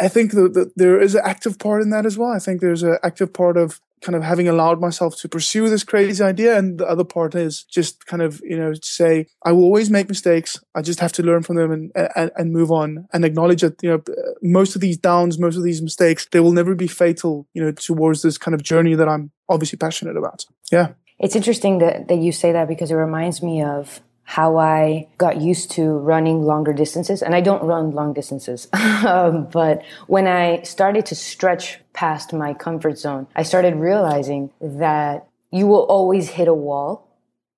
I 0.00 0.08
think 0.08 0.32
that 0.32 0.72
there 0.76 1.00
is 1.00 1.14
an 1.14 1.22
active 1.24 1.58
part 1.58 1.82
in 1.82 1.90
that 1.90 2.06
as 2.06 2.16
well. 2.16 2.30
I 2.30 2.38
think 2.38 2.60
there's 2.60 2.82
an 2.82 2.98
active 3.02 3.32
part 3.32 3.56
of 3.56 3.80
kind 4.02 4.16
of 4.16 4.22
having 4.22 4.48
allowed 4.48 4.80
myself 4.80 5.16
to 5.16 5.28
pursue 5.28 5.68
this 5.68 5.84
crazy 5.84 6.22
idea. 6.22 6.58
And 6.58 6.78
the 6.78 6.86
other 6.86 7.04
part 7.04 7.34
is 7.34 7.64
just 7.64 8.06
kind 8.06 8.22
of, 8.22 8.40
you 8.44 8.58
know, 8.58 8.72
say, 8.82 9.26
I 9.44 9.52
will 9.52 9.64
always 9.64 9.90
make 9.90 10.08
mistakes. 10.08 10.60
I 10.74 10.82
just 10.82 11.00
have 11.00 11.12
to 11.12 11.22
learn 11.22 11.42
from 11.42 11.56
them 11.56 11.72
and, 11.72 11.92
and, 12.14 12.30
and 12.36 12.52
move 12.52 12.70
on 12.70 13.06
and 13.12 13.24
acknowledge 13.24 13.62
that, 13.62 13.82
you 13.82 13.90
know, 13.90 14.02
most 14.42 14.74
of 14.74 14.80
these 14.80 14.96
downs, 14.96 15.38
most 15.38 15.56
of 15.56 15.64
these 15.64 15.82
mistakes, 15.82 16.26
they 16.32 16.40
will 16.40 16.52
never 16.52 16.74
be 16.74 16.86
fatal, 16.86 17.46
you 17.54 17.62
know, 17.62 17.72
towards 17.72 18.22
this 18.22 18.38
kind 18.38 18.54
of 18.54 18.62
journey 18.62 18.94
that 18.94 19.08
I'm 19.08 19.30
obviously 19.48 19.78
passionate 19.78 20.16
about. 20.16 20.44
Yeah. 20.70 20.92
It's 21.18 21.36
interesting 21.36 21.78
that, 21.78 22.08
that 22.08 22.18
you 22.18 22.32
say 22.32 22.52
that 22.52 22.68
because 22.68 22.90
it 22.90 22.96
reminds 22.96 23.42
me 23.42 23.62
of 23.62 24.00
how 24.24 24.56
I 24.56 25.06
got 25.18 25.40
used 25.40 25.70
to 25.72 25.98
running 25.98 26.42
longer 26.42 26.72
distances. 26.72 27.22
And 27.22 27.34
I 27.34 27.40
don't 27.40 27.62
run 27.62 27.90
long 27.90 28.14
distances. 28.14 28.68
um, 28.72 29.48
but 29.52 29.82
when 30.06 30.26
I 30.26 30.62
started 30.62 31.06
to 31.06 31.14
stretch 31.14 31.78
past 31.92 32.32
my 32.32 32.54
comfort 32.54 32.98
zone, 32.98 33.26
I 33.36 33.42
started 33.42 33.76
realizing 33.76 34.50
that 34.60 35.28
you 35.50 35.66
will 35.66 35.84
always 35.84 36.30
hit 36.30 36.48
a 36.48 36.54
wall. 36.54 37.06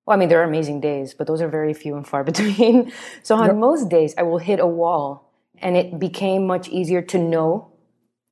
Well, 0.05 0.15
I 0.15 0.19
mean, 0.19 0.29
there 0.29 0.41
are 0.41 0.43
amazing 0.43 0.81
days, 0.81 1.13
but 1.13 1.25
those 1.25 1.41
are 1.41 1.47
very 1.47 1.73
few 1.73 1.95
and 1.95 2.05
far 2.05 2.23
between. 2.31 2.91
so 3.23 3.35
on 3.35 3.47
yep. 3.47 3.55
most 3.55 3.89
days, 3.89 4.13
I 4.17 4.23
will 4.23 4.37
hit 4.37 4.59
a 4.59 4.67
wall 4.67 5.31
and 5.59 5.75
it 5.75 5.97
became 5.97 6.45
much 6.45 6.67
easier 6.67 7.01
to 7.01 7.17
know 7.17 7.71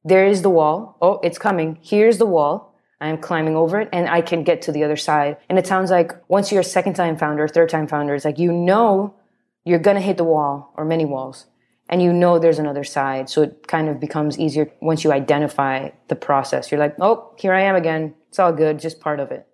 there 0.03 0.27
is 0.27 0.43
the 0.43 0.51
wall. 0.51 0.97
Oh, 1.01 1.19
it's 1.23 1.39
coming. 1.39 1.79
Here's 1.81 2.19
the 2.19 2.27
wall. 2.27 2.74
I'm 3.01 3.17
climbing 3.17 3.55
over 3.55 3.79
it 3.81 3.89
and 3.91 4.09
I 4.09 4.21
can 4.21 4.43
get 4.43 4.61
to 4.63 4.71
the 4.71 4.83
other 4.83 4.95
side. 4.95 5.37
And 5.49 5.59
it 5.59 5.67
sounds 5.67 5.91
like 5.91 6.11
once 6.29 6.51
you're 6.51 6.61
a 6.61 6.63
second 6.63 6.93
time 6.93 7.17
founder, 7.17 7.47
third 7.47 7.69
time 7.69 7.87
founder, 7.87 8.15
it's 8.15 8.25
like 8.25 8.39
you 8.39 8.51
know 8.51 9.15
you're 9.65 9.79
going 9.79 9.95
to 9.95 10.01
hit 10.01 10.17
the 10.17 10.23
wall 10.23 10.73
or 10.77 10.85
many 10.85 11.05
walls 11.05 11.47
and 11.89 12.01
you 12.01 12.11
know 12.11 12.39
there's 12.39 12.59
another 12.59 12.83
side. 12.83 13.29
So 13.29 13.43
it 13.43 13.67
kind 13.67 13.89
of 13.89 13.99
becomes 13.99 14.39
easier 14.39 14.71
once 14.81 15.03
you 15.03 15.11
identify 15.11 15.89
the 16.07 16.15
process. 16.15 16.71
You're 16.71 16.79
like, 16.79 16.95
oh, 16.99 17.33
here 17.37 17.53
I 17.53 17.61
am 17.61 17.75
again. 17.75 18.15
It's 18.29 18.39
all 18.39 18.53
good, 18.53 18.79
just 18.79 18.99
part 18.99 19.19
of 19.19 19.31
it. 19.31 19.47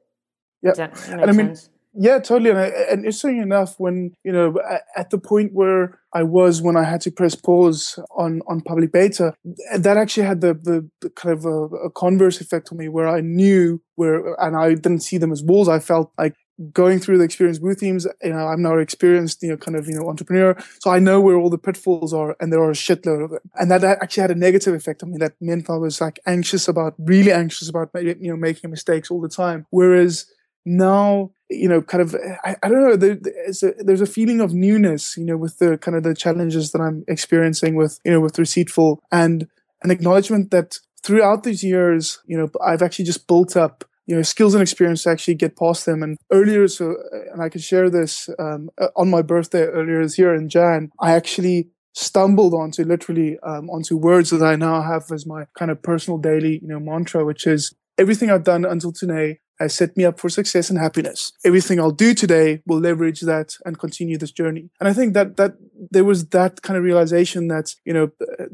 Yeah. 0.61 0.73
and 1.07 1.21
I 1.21 1.25
mean, 1.25 1.35
sense? 1.35 1.69
Yeah, 1.93 2.19
totally. 2.19 2.51
And, 2.51 2.59
I, 2.59 2.67
and 2.67 2.99
interesting 2.99 3.39
enough, 3.39 3.75
when 3.77 4.13
you 4.23 4.31
know, 4.31 4.55
at 4.95 5.09
the 5.09 5.17
point 5.17 5.51
where 5.53 5.99
I 6.13 6.23
was 6.23 6.61
when 6.61 6.77
I 6.77 6.83
had 6.83 7.01
to 7.01 7.11
press 7.11 7.35
pause 7.35 7.99
on 8.15 8.41
on 8.47 8.61
public 8.61 8.93
beta, 8.93 9.33
that 9.77 9.97
actually 9.97 10.25
had 10.25 10.41
the 10.41 10.53
the, 10.53 10.89
the 11.01 11.09
kind 11.09 11.37
of 11.37 11.45
a, 11.45 11.49
a, 11.49 11.91
converse 11.91 12.39
effect 12.39 12.69
on 12.71 12.77
me, 12.77 12.87
where 12.87 13.09
I 13.09 13.19
knew 13.19 13.81
where, 13.95 14.35
and 14.39 14.55
I 14.55 14.69
didn't 14.69 15.01
see 15.01 15.17
them 15.17 15.33
as 15.33 15.43
walls. 15.43 15.67
I 15.67 15.79
felt 15.79 16.11
like 16.17 16.35
going 16.71 16.99
through 16.99 17.17
the 17.17 17.25
experience 17.25 17.59
Woo 17.59 17.73
Themes. 17.73 18.07
You 18.23 18.29
know, 18.29 18.47
I'm 18.47 18.61
now 18.61 18.77
experienced, 18.77 19.43
you 19.43 19.49
know, 19.49 19.57
kind 19.57 19.75
of 19.75 19.87
you 19.89 19.95
know 19.95 20.07
entrepreneur, 20.07 20.55
so 20.79 20.91
I 20.91 20.99
know 20.99 21.19
where 21.19 21.35
all 21.35 21.49
the 21.49 21.57
pitfalls 21.57 22.13
are, 22.13 22.37
and 22.39 22.53
there 22.53 22.61
are 22.61 22.71
a 22.71 22.73
shitload 22.73 23.25
of 23.25 23.31
them. 23.31 23.39
And 23.55 23.69
that 23.69 23.83
actually 23.83 24.21
had 24.21 24.31
a 24.31 24.35
negative 24.35 24.73
effect 24.73 25.03
on 25.03 25.11
me. 25.11 25.17
That 25.17 25.33
meant 25.41 25.69
I 25.69 25.75
was 25.75 25.99
like 25.99 26.19
anxious 26.25 26.69
about, 26.69 26.93
really 26.99 27.33
anxious 27.33 27.67
about, 27.67 27.89
you 28.01 28.15
know, 28.31 28.37
making 28.37 28.69
mistakes 28.69 29.11
all 29.11 29.19
the 29.19 29.27
time. 29.27 29.65
Whereas 29.71 30.25
now 30.65 31.31
you 31.51 31.67
know 31.67 31.81
kind 31.81 32.01
of 32.01 32.15
i, 32.43 32.55
I 32.63 32.69
don't 32.69 32.81
know 32.81 32.95
there, 32.95 33.15
there's, 33.15 33.63
a, 33.63 33.73
there's 33.77 34.01
a 34.01 34.05
feeling 34.05 34.39
of 34.41 34.53
newness 34.53 35.17
you 35.17 35.25
know 35.25 35.37
with 35.37 35.59
the 35.59 35.77
kind 35.77 35.97
of 35.97 36.03
the 36.03 36.15
challenges 36.15 36.71
that 36.71 36.81
i'm 36.81 37.03
experiencing 37.07 37.75
with 37.75 37.99
you 38.05 38.11
know 38.11 38.21
with 38.21 38.35
receiptful 38.35 38.97
and 39.11 39.47
an 39.83 39.91
acknowledgement 39.91 40.51
that 40.51 40.79
throughout 41.03 41.43
these 41.43 41.63
years 41.63 42.19
you 42.25 42.37
know 42.37 42.49
i've 42.63 42.81
actually 42.81 43.05
just 43.05 43.27
built 43.27 43.55
up 43.57 43.83
you 44.07 44.15
know 44.15 44.21
skills 44.21 44.53
and 44.53 44.61
experience 44.61 45.03
to 45.03 45.09
actually 45.09 45.35
get 45.35 45.57
past 45.57 45.85
them. 45.85 46.03
And 46.03 46.17
earlier 46.31 46.67
so 46.67 46.95
and 47.31 47.41
i 47.41 47.49
can 47.49 47.61
share 47.61 47.89
this 47.89 48.29
um, 48.39 48.69
on 48.95 49.09
my 49.09 49.21
birthday 49.21 49.63
earlier 49.63 50.01
this 50.03 50.17
year 50.17 50.33
in 50.33 50.49
jan 50.49 50.91
i 50.99 51.13
actually 51.13 51.69
stumbled 51.93 52.53
onto 52.53 52.83
literally 52.83 53.37
um, 53.43 53.69
onto 53.69 53.97
words 53.97 54.29
that 54.29 54.41
i 54.41 54.55
now 54.55 54.81
have 54.81 55.11
as 55.11 55.25
my 55.25 55.45
kind 55.57 55.71
of 55.71 55.81
personal 55.81 56.17
daily 56.17 56.59
you 56.61 56.67
know 56.67 56.79
mantra 56.79 57.25
which 57.25 57.45
is 57.45 57.73
everything 57.97 58.29
i've 58.29 58.43
done 58.43 58.65
until 58.65 58.91
today 58.91 59.39
has 59.61 59.75
set 59.75 59.95
me 59.95 60.05
up 60.05 60.19
for 60.19 60.29
success 60.29 60.69
and 60.69 60.79
happiness. 60.79 61.33
Everything 61.45 61.79
I'll 61.79 61.91
do 61.91 62.13
today 62.13 62.61
will 62.65 62.79
leverage 62.79 63.21
that 63.21 63.55
and 63.65 63.79
continue 63.79 64.17
this 64.17 64.31
journey. 64.31 64.69
And 64.79 64.89
I 64.89 64.93
think 64.93 65.13
that 65.13 65.37
that 65.37 65.53
there 65.89 66.03
was 66.03 66.27
that 66.29 66.61
kind 66.61 66.77
of 66.77 66.83
realization 66.83 67.47
that 67.47 67.75
you 67.85 67.93
know, 67.93 68.11
uh, 68.21 68.45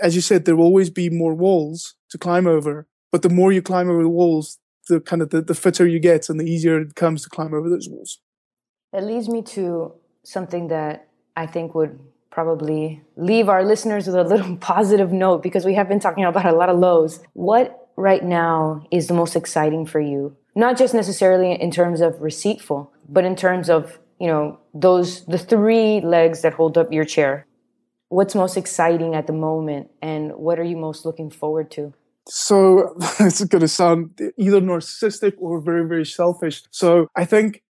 as 0.00 0.14
you 0.14 0.20
said, 0.20 0.44
there 0.44 0.56
will 0.56 0.66
always 0.66 0.90
be 0.90 1.10
more 1.10 1.34
walls 1.34 1.94
to 2.10 2.18
climb 2.18 2.46
over. 2.46 2.86
But 3.10 3.22
the 3.22 3.28
more 3.28 3.52
you 3.52 3.62
climb 3.62 3.90
over 3.90 4.02
the 4.02 4.08
walls, 4.08 4.58
the 4.88 5.00
kind 5.00 5.22
of 5.22 5.30
the, 5.30 5.42
the 5.42 5.54
fitter 5.54 5.86
you 5.86 6.00
get, 6.00 6.28
and 6.28 6.40
the 6.40 6.44
easier 6.44 6.80
it 6.80 6.88
becomes 6.88 7.22
to 7.22 7.28
climb 7.28 7.54
over 7.54 7.68
those 7.68 7.88
walls. 7.88 8.20
It 8.92 9.04
leads 9.04 9.28
me 9.28 9.42
to 9.42 9.94
something 10.24 10.68
that 10.68 11.08
I 11.36 11.46
think 11.46 11.74
would 11.74 11.98
probably 12.30 13.02
leave 13.16 13.48
our 13.48 13.64
listeners 13.64 14.06
with 14.06 14.16
a 14.16 14.24
little 14.24 14.56
positive 14.74 15.12
note 15.12 15.42
because 15.42 15.64
we 15.64 15.74
have 15.74 15.88
been 15.88 16.00
talking 16.00 16.24
about 16.24 16.46
a 16.46 16.52
lot 16.52 16.68
of 16.68 16.78
lows. 16.78 17.20
What 17.34 17.90
right 17.96 18.24
now 18.24 18.86
is 18.90 19.06
the 19.06 19.14
most 19.14 19.36
exciting 19.36 19.86
for 19.86 20.00
you? 20.00 20.36
Not 20.54 20.76
just 20.76 20.94
necessarily 20.94 21.52
in 21.52 21.70
terms 21.70 22.00
of 22.00 22.14
receiptful, 22.16 22.88
but 23.08 23.24
in 23.24 23.36
terms 23.36 23.70
of, 23.70 23.98
you 24.18 24.26
know, 24.26 24.58
those, 24.74 25.24
the 25.26 25.38
three 25.38 26.00
legs 26.00 26.42
that 26.42 26.54
hold 26.54 26.76
up 26.76 26.92
your 26.92 27.04
chair. 27.04 27.46
What's 28.08 28.34
most 28.34 28.56
exciting 28.56 29.14
at 29.14 29.26
the 29.26 29.32
moment 29.32 29.90
and 30.02 30.32
what 30.36 30.58
are 30.58 30.64
you 30.64 30.76
most 30.76 31.06
looking 31.06 31.30
forward 31.30 31.70
to? 31.72 31.94
So 32.28 32.94
it's 33.20 33.42
going 33.44 33.62
to 33.62 33.68
sound 33.68 34.20
either 34.36 34.60
narcissistic 34.60 35.32
or 35.38 35.60
very, 35.60 35.88
very 35.88 36.04
selfish. 36.04 36.62
So 36.70 37.08
I 37.16 37.24
think 37.24 37.62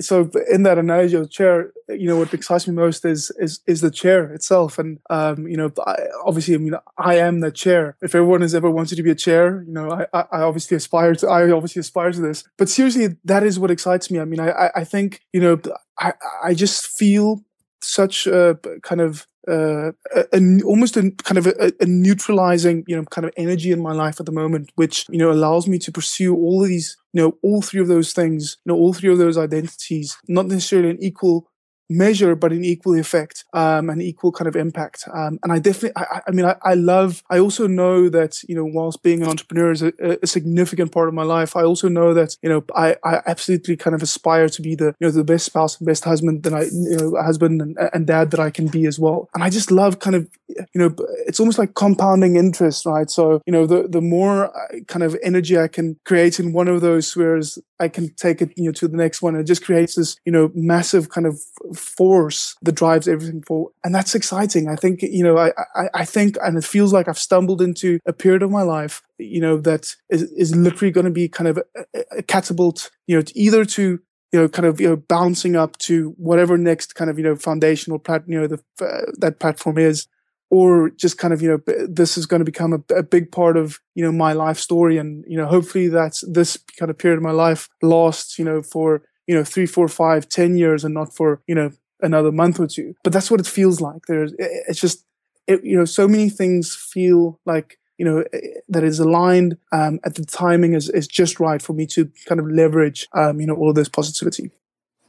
so 0.00 0.30
in 0.50 0.62
that 0.64 0.78
analogy 0.78 1.16
of 1.16 1.30
chair, 1.30 1.72
you 1.88 2.08
know, 2.08 2.16
what 2.16 2.32
excites 2.32 2.66
me 2.66 2.74
most 2.74 3.04
is 3.04 3.30
is 3.38 3.60
is 3.66 3.80
the 3.80 3.90
chair 3.90 4.32
itself. 4.32 4.78
And 4.78 4.98
um, 5.10 5.46
you 5.46 5.56
know, 5.56 5.70
I, 5.86 5.96
obviously, 6.24 6.54
I 6.54 6.58
mean, 6.58 6.74
I 6.98 7.16
am 7.16 7.40
the 7.40 7.50
chair. 7.50 7.96
If 8.02 8.14
everyone 8.14 8.40
has 8.40 8.54
ever 8.54 8.70
wanted 8.70 8.96
to 8.96 9.02
be 9.02 9.10
a 9.10 9.14
chair, 9.14 9.62
you 9.66 9.72
know, 9.72 9.90
I, 10.12 10.24
I 10.32 10.42
obviously 10.42 10.76
aspire 10.76 11.14
to. 11.16 11.28
I 11.28 11.50
obviously 11.50 11.80
aspire 11.80 12.12
to 12.12 12.20
this. 12.20 12.44
But 12.56 12.68
seriously, 12.68 13.16
that 13.24 13.42
is 13.42 13.58
what 13.58 13.70
excites 13.70 14.10
me. 14.10 14.20
I 14.20 14.24
mean, 14.24 14.40
I 14.40 14.70
I 14.74 14.84
think 14.84 15.20
you 15.32 15.40
know, 15.40 15.60
I 15.98 16.14
I 16.42 16.54
just 16.54 16.86
feel 16.86 17.44
such 17.82 18.26
a 18.26 18.58
kind 18.82 19.00
of 19.00 19.26
uh, 19.48 19.92
a, 20.14 20.24
a, 20.32 20.62
almost 20.64 20.96
a 20.96 21.10
kind 21.22 21.38
of 21.38 21.46
a, 21.46 21.72
a, 21.80 21.86
neutralizing, 21.86 22.84
you 22.86 22.96
know, 22.96 23.04
kind 23.04 23.24
of 23.24 23.32
energy 23.36 23.72
in 23.72 23.80
my 23.80 23.92
life 23.92 24.20
at 24.20 24.26
the 24.26 24.32
moment, 24.32 24.70
which 24.74 25.06
you 25.08 25.18
know 25.18 25.30
allows 25.30 25.66
me 25.66 25.78
to 25.78 25.92
pursue 25.92 26.34
all 26.34 26.62
of 26.62 26.68
these, 26.68 26.96
you 27.12 27.22
know, 27.22 27.38
all 27.42 27.62
three 27.62 27.80
of 27.80 27.88
those 27.88 28.12
things, 28.12 28.58
you 28.64 28.72
know, 28.72 28.78
all 28.78 28.92
three 28.92 29.10
of 29.10 29.18
those 29.18 29.38
identities, 29.38 30.18
not 30.28 30.46
necessarily 30.46 30.90
an 30.90 31.02
equal 31.02 31.49
measure, 31.90 32.36
but 32.36 32.52
an 32.52 32.64
equal 32.64 32.98
effect, 32.98 33.44
um, 33.52 33.90
an 33.90 34.00
equal 34.00 34.30
kind 34.30 34.48
of 34.48 34.54
impact. 34.54 35.04
Um, 35.12 35.40
and 35.42 35.52
I 35.52 35.58
definitely, 35.58 35.92
I, 35.96 36.20
I 36.28 36.30
mean, 36.30 36.46
I, 36.46 36.54
I, 36.62 36.74
love, 36.74 37.22
I 37.28 37.40
also 37.40 37.66
know 37.66 38.08
that, 38.08 38.42
you 38.44 38.54
know, 38.54 38.64
whilst 38.64 39.02
being 39.02 39.22
an 39.22 39.28
entrepreneur 39.28 39.72
is 39.72 39.82
a, 39.82 39.92
a, 40.22 40.26
significant 40.26 40.92
part 40.92 41.08
of 41.08 41.14
my 41.14 41.24
life, 41.24 41.56
I 41.56 41.62
also 41.64 41.88
know 41.88 42.14
that, 42.14 42.36
you 42.42 42.48
know, 42.48 42.64
I, 42.76 42.96
I 43.04 43.20
absolutely 43.26 43.76
kind 43.76 43.94
of 43.94 44.02
aspire 44.02 44.48
to 44.48 44.62
be 44.62 44.76
the, 44.76 44.94
you 45.00 45.06
know, 45.06 45.10
the 45.10 45.24
best 45.24 45.46
spouse 45.46 45.78
and 45.78 45.86
best 45.86 46.04
husband 46.04 46.44
that 46.44 46.54
I, 46.54 46.62
you 46.62 46.96
know, 46.96 47.20
husband 47.20 47.60
and, 47.60 47.76
and 47.92 48.06
dad 48.06 48.30
that 48.30 48.40
I 48.40 48.50
can 48.50 48.68
be 48.68 48.86
as 48.86 48.98
well. 48.98 49.28
And 49.34 49.42
I 49.42 49.50
just 49.50 49.72
love 49.72 49.98
kind 49.98 50.14
of, 50.14 50.28
you 50.48 50.64
know, 50.74 50.94
it's 51.26 51.40
almost 51.40 51.58
like 51.58 51.74
compounding 51.74 52.36
interest, 52.36 52.86
right? 52.86 53.10
So, 53.10 53.42
you 53.46 53.52
know, 53.52 53.66
the, 53.66 53.88
the 53.88 54.00
more 54.00 54.56
uh, 54.56 54.80
kind 54.86 55.02
of 55.02 55.16
energy 55.22 55.58
I 55.58 55.66
can 55.66 55.98
create 56.04 56.38
in 56.38 56.52
one 56.52 56.68
of 56.68 56.80
those 56.80 57.08
spheres, 57.08 57.58
I 57.80 57.88
can 57.88 58.14
take 58.14 58.42
it, 58.42 58.52
you 58.56 58.66
know, 58.66 58.72
to 58.72 58.86
the 58.86 58.96
next 58.96 59.22
one. 59.22 59.34
It 59.34 59.44
just 59.44 59.64
creates 59.64 59.94
this, 59.94 60.16
you 60.24 60.32
know, 60.32 60.50
massive 60.54 61.08
kind 61.08 61.26
of 61.26 61.40
force 61.80 62.56
that 62.62 62.74
drives 62.74 63.08
everything 63.08 63.42
forward. 63.42 63.72
And 63.84 63.94
that's 63.94 64.14
exciting. 64.14 64.68
I 64.68 64.76
think, 64.76 65.02
you 65.02 65.24
know, 65.24 65.38
I, 65.38 65.52
I, 65.74 65.88
I 65.94 66.04
think, 66.04 66.36
and 66.42 66.56
it 66.56 66.64
feels 66.64 66.92
like 66.92 67.08
I've 67.08 67.18
stumbled 67.18 67.60
into 67.62 67.98
a 68.06 68.12
period 68.12 68.42
of 68.42 68.50
my 68.50 68.62
life, 68.62 69.02
you 69.18 69.40
know, 69.40 69.56
that 69.58 69.96
is, 70.08 70.22
is 70.32 70.54
literally 70.54 70.92
going 70.92 71.06
to 71.06 71.10
be 71.10 71.28
kind 71.28 71.48
of 71.48 71.58
a, 71.58 72.18
a 72.18 72.22
catapult, 72.22 72.90
you 73.06 73.16
know, 73.16 73.24
either 73.34 73.64
to, 73.64 74.00
you 74.32 74.40
know, 74.40 74.48
kind 74.48 74.66
of, 74.66 74.80
you 74.80 74.88
know, 74.88 74.96
bouncing 74.96 75.56
up 75.56 75.76
to 75.78 76.14
whatever 76.16 76.56
next 76.56 76.94
kind 76.94 77.10
of, 77.10 77.18
you 77.18 77.24
know, 77.24 77.34
foundational 77.34 77.98
plat, 77.98 78.22
you 78.26 78.40
know, 78.40 78.46
the, 78.46 78.60
uh, 78.80 79.10
that 79.18 79.40
platform 79.40 79.78
is, 79.78 80.06
or 80.50 80.90
just 80.90 81.16
kind 81.16 81.32
of, 81.32 81.40
you 81.40 81.48
know, 81.48 81.86
this 81.88 82.18
is 82.18 82.26
going 82.26 82.40
to 82.40 82.44
become 82.44 82.72
a, 82.72 82.94
a, 82.94 83.02
big 83.02 83.30
part 83.30 83.56
of, 83.56 83.78
you 83.94 84.04
know, 84.04 84.10
my 84.10 84.32
life 84.32 84.58
story. 84.58 84.98
And, 84.98 85.24
you 85.28 85.36
know, 85.36 85.46
hopefully 85.46 85.88
that's 85.88 86.24
this 86.28 86.58
kind 86.78 86.90
of 86.90 86.98
period 86.98 87.18
of 87.18 87.22
my 87.22 87.30
life 87.30 87.68
lasts, 87.82 88.38
you 88.38 88.44
know, 88.44 88.60
for, 88.60 89.02
you 89.30 89.36
know, 89.36 89.44
three, 89.44 89.64
four, 89.66 89.86
five, 89.86 90.28
ten 90.28 90.56
years 90.56 90.82
and 90.84 90.92
not 90.92 91.14
for, 91.14 91.40
you 91.46 91.54
know, 91.54 91.70
another 92.00 92.32
month 92.32 92.58
or 92.58 92.66
two. 92.66 92.96
But 93.04 93.12
that's 93.12 93.30
what 93.30 93.38
it 93.38 93.46
feels 93.46 93.80
like. 93.80 94.06
There's, 94.06 94.32
it's 94.38 94.80
just, 94.80 95.04
it, 95.46 95.62
you 95.62 95.78
know, 95.78 95.84
so 95.84 96.08
many 96.08 96.28
things 96.28 96.74
feel 96.74 97.38
like, 97.46 97.78
you 97.96 98.04
know, 98.04 98.24
that 98.68 98.82
is 98.82 98.98
aligned 98.98 99.56
um, 99.70 100.00
at 100.02 100.16
the 100.16 100.24
timing 100.24 100.72
is, 100.74 100.88
is 100.88 101.06
just 101.06 101.38
right 101.38 101.62
for 101.62 101.74
me 101.74 101.86
to 101.94 102.10
kind 102.26 102.40
of 102.40 102.50
leverage, 102.50 103.06
um, 103.12 103.40
you 103.40 103.46
know, 103.46 103.54
all 103.54 103.68
of 103.68 103.76
this 103.76 103.88
positivity. 103.88 104.50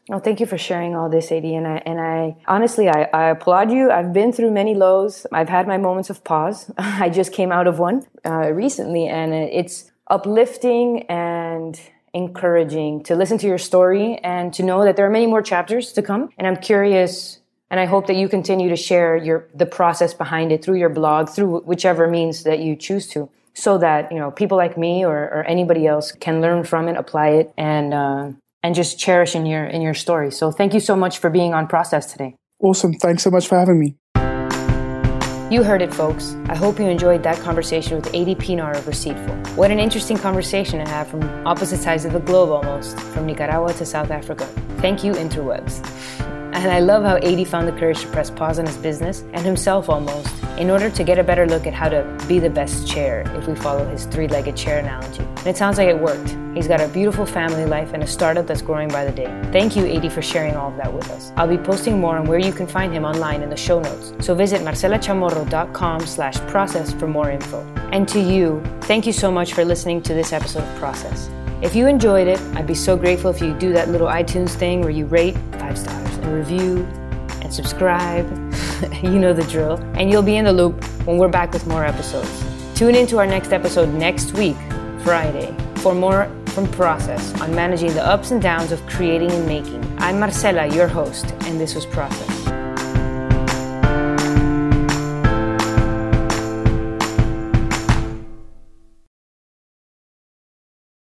Well, 0.08 0.20
thank 0.20 0.40
you 0.40 0.46
for 0.46 0.60
sharing 0.60 0.96
all 0.96 1.10
this, 1.10 1.32
Adii. 1.32 1.58
And 1.58 1.66
I, 1.66 1.78
and 1.84 2.00
I 2.00 2.38
honestly, 2.48 2.90
I, 2.90 3.10
I 3.12 3.30
applaud 3.32 3.72
you. 3.72 3.90
I've 3.90 4.14
been 4.14 4.32
through 4.32 4.52
many 4.52 4.76
lows. 4.76 5.26
I've 5.32 5.50
had 5.50 5.68
my 5.68 5.80
moments 5.80 6.12
of 6.12 6.24
pause. 6.24 6.70
I 6.78 7.10
just 7.10 7.34
came 7.34 7.52
out 7.52 7.66
of 7.66 7.80
one 7.80 8.06
uh, 8.24 8.52
recently, 8.52 9.08
and 9.08 9.34
it's 9.34 9.92
uplifting 10.12 11.08
and 11.10 11.82
encouraging 12.14 13.04
to 13.04 13.16
listen 13.16 13.38
to 13.38 13.48
your 13.48 13.58
story 13.58 14.18
and 14.18 14.54
to 14.54 14.64
know 14.64 14.84
that 14.84 14.96
there 14.96 15.06
are 15.06 15.10
many 15.10 15.28
more 15.28 15.42
chapters 15.42 15.94
to 15.94 16.02
come. 16.02 16.30
And 16.38 16.46
I'm 16.48 16.58
curious 16.58 17.42
and 17.72 17.80
I 17.80 17.86
hope 17.86 18.08
that 18.08 18.18
you 18.18 18.28
continue 18.28 18.70
to 18.70 18.76
share 18.76 19.16
your 19.16 19.48
the 19.56 19.66
process 19.66 20.14
behind 20.14 20.52
it 20.52 20.64
through 20.64 20.78
your 20.78 20.90
blog, 20.90 21.30
through 21.30 21.62
whichever 21.62 22.08
means 22.08 22.44
that 22.44 22.60
you 22.60 22.76
choose 22.76 23.08
to, 23.08 23.30
so 23.54 23.78
that 23.78 24.12
you 24.12 24.20
know 24.20 24.30
people 24.30 24.58
like 24.58 24.78
me 24.78 25.06
or, 25.06 25.18
or 25.18 25.44
anybody 25.46 25.88
else 25.88 26.12
can 26.12 26.42
learn 26.42 26.66
from 26.66 26.90
it, 26.90 26.98
apply 26.98 27.30
it, 27.30 27.54
and 27.58 27.94
uh, 27.94 28.32
and 28.62 28.76
just 28.76 29.00
cherish 29.00 29.36
in 29.36 29.46
your 29.46 29.64
in 29.64 29.82
your 29.82 29.94
story. 29.94 30.32
So 30.32 30.52
thank 30.52 30.74
you 30.74 30.82
so 30.82 30.98
much 30.98 31.20
for 31.20 31.30
being 31.30 31.54
on 31.54 31.68
Process 31.68 32.12
today. 32.12 32.36
Awesome. 32.60 32.94
Thanks 32.94 33.24
so 33.24 33.32
much 33.32 33.48
for 33.48 33.58
having 33.58 33.80
me. 33.80 33.96
You 35.52 35.64
heard 35.64 35.82
it, 35.82 35.94
folks. 35.94 36.34
I 36.48 36.56
hope 36.56 36.80
you 36.80 36.86
enjoyed 36.86 37.24
that 37.24 37.38
conversation 37.40 37.98
with 37.98 38.06
Adii 38.14 38.38
Pienaar 38.38 38.74
of 38.74 38.86
Receiptful. 38.86 39.58
What 39.58 39.70
an 39.70 39.82
interesting 39.82 40.16
conversation 40.16 40.80
to 40.80 40.90
have 40.90 41.10
from 41.10 41.24
opposite 41.46 41.80
sides 41.80 42.06
of 42.06 42.14
the 42.14 42.22
globe 42.22 42.52
almost, 42.52 42.98
from 42.98 43.26
Nicaragua 43.26 43.74
to 43.74 43.86
South 43.86 44.12
Africa. 44.12 44.46
Thank 44.78 45.04
you, 45.04 45.12
interwebs. 45.12 45.86
And 46.54 46.70
I 46.70 46.80
love 46.80 47.04
how 47.04 47.18
Adii 47.18 47.48
found 47.48 47.68
the 47.68 47.72
courage 47.72 48.02
to 48.02 48.08
press 48.08 48.30
pause 48.30 48.60
on 48.60 48.66
his 48.66 48.78
business 48.78 49.22
and 49.34 49.46
himself 49.46 49.90
almost 49.90 50.30
in 50.58 50.70
order 50.70 50.90
to 50.90 51.04
get 51.04 51.18
a 51.18 51.24
better 51.24 51.48
look 51.48 51.66
at 51.66 51.74
how 51.74 51.90
to 51.90 52.04
be 52.28 52.40
the 52.40 52.50
best 52.50 52.88
chair 52.88 53.22
if 53.38 53.48
we 53.48 53.56
follow 53.56 53.84
his 53.90 54.06
three 54.06 54.28
legged 54.28 54.56
chair 54.56 54.78
analogy. 54.80 55.24
And 55.24 55.48
it 55.48 55.58
sounds 55.58 55.78
like 55.78 55.88
it 55.88 55.98
worked. 55.98 56.38
He's 56.54 56.68
got 56.68 56.82
a 56.82 56.88
beautiful 56.90 57.26
family 57.26 57.66
life 57.66 57.94
and 57.94 58.04
a 58.04 58.08
startup 58.08 58.46
that's 58.46 58.62
growing 58.62 58.90
by 58.90 59.06
the 59.06 59.12
day. 59.12 59.26
Thank 59.52 59.76
you, 59.76 59.84
Adii, 59.84 60.12
for 60.12 60.22
sharing 60.22 60.56
all 60.56 60.70
of 60.70 60.78
that 60.78 60.94
with 60.94 61.10
us. 61.10 61.32
I'll 61.36 61.48
be 61.48 61.58
posting 61.58 62.00
more 62.00 62.18
on 62.18 62.28
where 62.28 62.40
you 62.40 62.52
can 62.52 62.68
find 62.68 62.94
him 62.94 63.06
online 63.06 63.42
in 63.42 63.50
the 63.50 63.58
show 63.58 63.80
notes. 63.80 64.14
So 64.20 64.36
visit 64.36 64.62
marcelachamorro.com 64.62 66.02
slash 66.02 66.38
process 66.42 66.94
for 66.94 67.08
more 67.08 67.32
info. 67.32 67.62
And 67.92 68.08
to 68.10 68.20
you, 68.20 68.62
thank 68.82 69.08
you 69.08 69.14
so 69.14 69.32
much 69.32 69.54
for 69.54 69.66
listening 69.66 70.02
to 70.04 70.14
this 70.14 70.32
episode 70.32 70.64
of 70.64 70.80
Process. 70.80 71.30
If 71.62 71.76
you 71.76 71.86
enjoyed 71.86 72.28
it, 72.28 72.42
I'd 72.56 72.66
be 72.66 72.74
so 72.74 72.98
grateful 72.98 73.30
if 73.30 73.40
you 73.40 73.54
do 73.54 73.72
that 73.74 73.90
little 73.90 74.08
iTunes 74.08 74.50
thing 74.50 74.82
where 74.82 74.90
you 74.90 75.06
rate 75.06 75.38
five 75.60 75.78
stars 75.78 76.18
and 76.18 76.34
review 76.34 76.88
and 77.44 77.54
subscribe. 77.54 78.28
you 79.04 79.20
know 79.20 79.32
the 79.32 79.46
drill. 79.48 79.78
And 79.94 80.10
you'll 80.10 80.24
be 80.24 80.38
in 80.38 80.46
the 80.46 80.54
loop 80.54 80.84
when 81.06 81.20
we're 81.20 81.30
back 81.30 81.54
with 81.54 81.68
more 81.68 81.86
episodes. 81.86 82.44
Tune 82.74 82.96
in 82.96 83.06
to 83.08 83.20
our 83.20 83.28
next 83.28 83.54
episode 83.54 83.94
next 83.94 84.34
week, 84.34 84.58
Friday, 85.04 85.56
for 85.76 85.94
more 85.94 86.32
from 86.48 86.68
Process 86.72 87.40
on 87.42 87.54
managing 87.54 87.94
the 87.94 88.04
ups 88.04 88.32
and 88.32 88.42
downs 88.42 88.72
of 88.72 88.84
creating 88.88 89.32
and 89.32 89.46
making. 89.46 89.86
I'm 90.00 90.20
Marcela, 90.20 90.66
your 90.66 90.88
host, 90.88 91.32
and 91.42 91.62
this 91.62 91.76
was 91.76 91.86
Process. 91.86 92.41